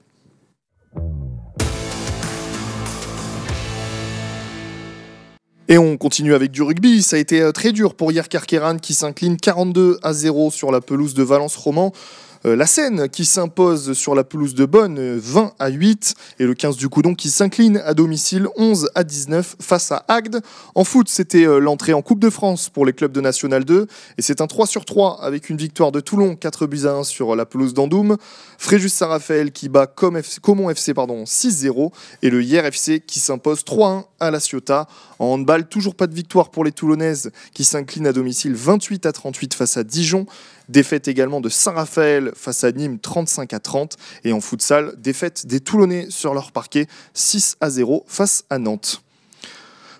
Et 5.69 5.77
on 5.77 5.99
continue 5.99 6.33
avec 6.33 6.53
du 6.53 6.63
rugby. 6.63 7.03
Ça 7.03 7.17
a 7.17 7.19
été 7.19 7.53
très 7.53 7.73
dur 7.73 7.95
pour 7.95 8.13
Hier 8.13 8.29
Kerkeran 8.29 8.79
qui 8.79 8.95
s'incline 8.95 9.37
42 9.37 9.99
à 10.03 10.15
0 10.15 10.51
sur 10.51 10.71
la 10.71 10.81
pelouse 10.81 11.13
de 11.13 11.23
Valence 11.23 11.57
Roman. 11.57 11.93
Euh, 11.93 12.36
la 12.55 12.67
Seine 12.67 13.09
qui 13.09 13.25
s'impose 13.25 13.95
sur 13.95 14.15
la 14.15 14.23
pelouse 14.23 14.55
de 14.55 14.67
Bonne 14.67 15.17
20 15.19 15.55
à 15.59 15.69
8 15.69 16.15
et 16.39 16.45
le 16.45 16.55
15 16.55 16.77
du 16.77 16.89
Coudon 16.89 17.17
qui 17.17 17.29
s'incline 17.29 17.83
à 17.85 17.93
domicile 17.93 18.47
11 18.57 18.91
à 18.95 19.03
19 19.03 19.57
face 19.61 19.91
à 19.91 20.05
Agde. 20.07 20.41
En 20.77 20.85
foot, 20.85 21.09
c'était 21.09 21.45
euh, 21.45 21.59
l'entrée 21.59 21.93
en 21.93 22.03
Coupe 22.03 22.21
de 22.21 22.31
France 22.31 22.69
pour 22.69 22.87
les 22.87 22.93
clubs 22.93 23.11
de 23.11 23.21
National 23.21 23.65
2 23.65 23.89
et 24.17 24.23
c'est 24.23 24.41
un 24.41 24.47
3 24.47 24.69
sur 24.69 24.85
3 24.85 25.25
avec 25.25 25.51
une 25.51 25.57
victoire 25.57 25.91
de 25.91 25.99
Toulon 25.99 26.37
4 26.37 26.67
buts 26.69 26.85
à 26.85 26.93
1 26.93 27.03
sur 27.03 27.35
la 27.35 27.47
pelouse 27.47 27.75
d'Andoum. 27.75 28.17
Fréjus 28.59 28.91
Saint-Raphaël 28.91 29.51
qui 29.51 29.69
bat 29.69 29.89
Comont 29.89 30.71
FC 30.71 30.95
pardon 30.95 31.25
6-0 31.25 31.91
et 32.23 32.31
le 32.31 32.45
Hier 32.45 32.65
FC 32.65 33.01
qui 33.01 33.19
s'impose 33.19 33.65
3-1 33.65 34.05
à 34.21 34.31
la 34.31 34.39
Ciotat. 34.39 34.87
En 35.19 35.27
handball, 35.27 35.67
toujours 35.67 35.97
pas 35.97 36.07
de 36.07 36.15
victoire 36.15 36.51
pour 36.51 36.63
les 36.65 36.71
Toulonnaises 36.71 37.33
qui 37.55 37.65
s'inclinent 37.65 38.07
à 38.07 38.13
domicile 38.13 38.55
28 38.55 39.07
à 39.07 39.13
38 39.13 39.55
face 39.55 39.77
à 39.77 39.83
Dijon. 39.83 40.27
Défaite 40.69 41.09
également 41.09 41.41
de 41.41 41.49
Saint-Raphaël 41.49 42.33
face 42.35 42.65
à 42.65 42.73
Nîmes 42.73 42.99
35 42.99 43.53
à 43.53 43.61
30. 43.61 43.97
Et 44.25 44.33
en 44.33 44.41
futsal, 44.41 44.95
défaite 44.99 45.47
des 45.47 45.61
Toulonnais 45.61 46.07
sur 46.11 46.35
leur 46.35 46.53
parquet 46.53 46.87
6 47.15 47.57
à 47.61 47.71
0 47.71 48.05
face 48.07 48.45
à 48.51 48.59
Nantes. 48.59 49.03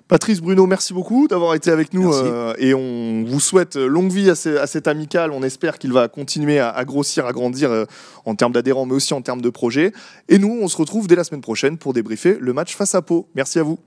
Patrice 0.09 0.41
Bruno, 0.41 0.67
merci 0.67 0.95
beaucoup 0.95 1.27
d'avoir 1.27 1.55
été 1.55 1.73
avec 1.73 1.93
nous 1.93 2.13
euh, 2.15 2.55
et 2.59 2.75
on 2.75 3.25
vous 3.25 3.41
souhaite 3.41 3.75
longue 3.75 4.13
vie 4.13 4.31
à, 4.31 4.37
cet 4.37 4.87
amical. 4.87 5.33
On 5.33 5.43
espère 5.43 5.79
qu'il 5.79 5.93
va 5.93 6.07
continuer 6.07 6.61
à, 6.61 6.85
grossir, 6.85 7.27
à 7.27 7.33
grandir 7.33 7.73
euh, 7.73 7.87
en 8.25 8.37
termes 8.37 8.53
d'adhérents, 8.53 8.87
mais 8.87 8.95
aussi 8.95 9.15
en 9.15 9.23
termes 9.23 9.41
de 9.41 9.51
projets. 9.51 9.93
Et 10.29 10.39
nous, 10.39 10.61
on 10.63 10.69
se 10.69 10.77
retrouve 10.77 11.09
dès 11.09 11.17
la 11.17 11.25
semaine 11.25 11.41
prochaine 11.41 11.77
pour 11.77 11.93
débriefer 11.93 12.39
le 12.41 12.53
match 12.53 12.77
face 12.77 12.95
à 12.95 13.03
Pau. 13.03 13.29
Merci 13.35 13.59
à 13.59 13.65
vous. 13.65 13.81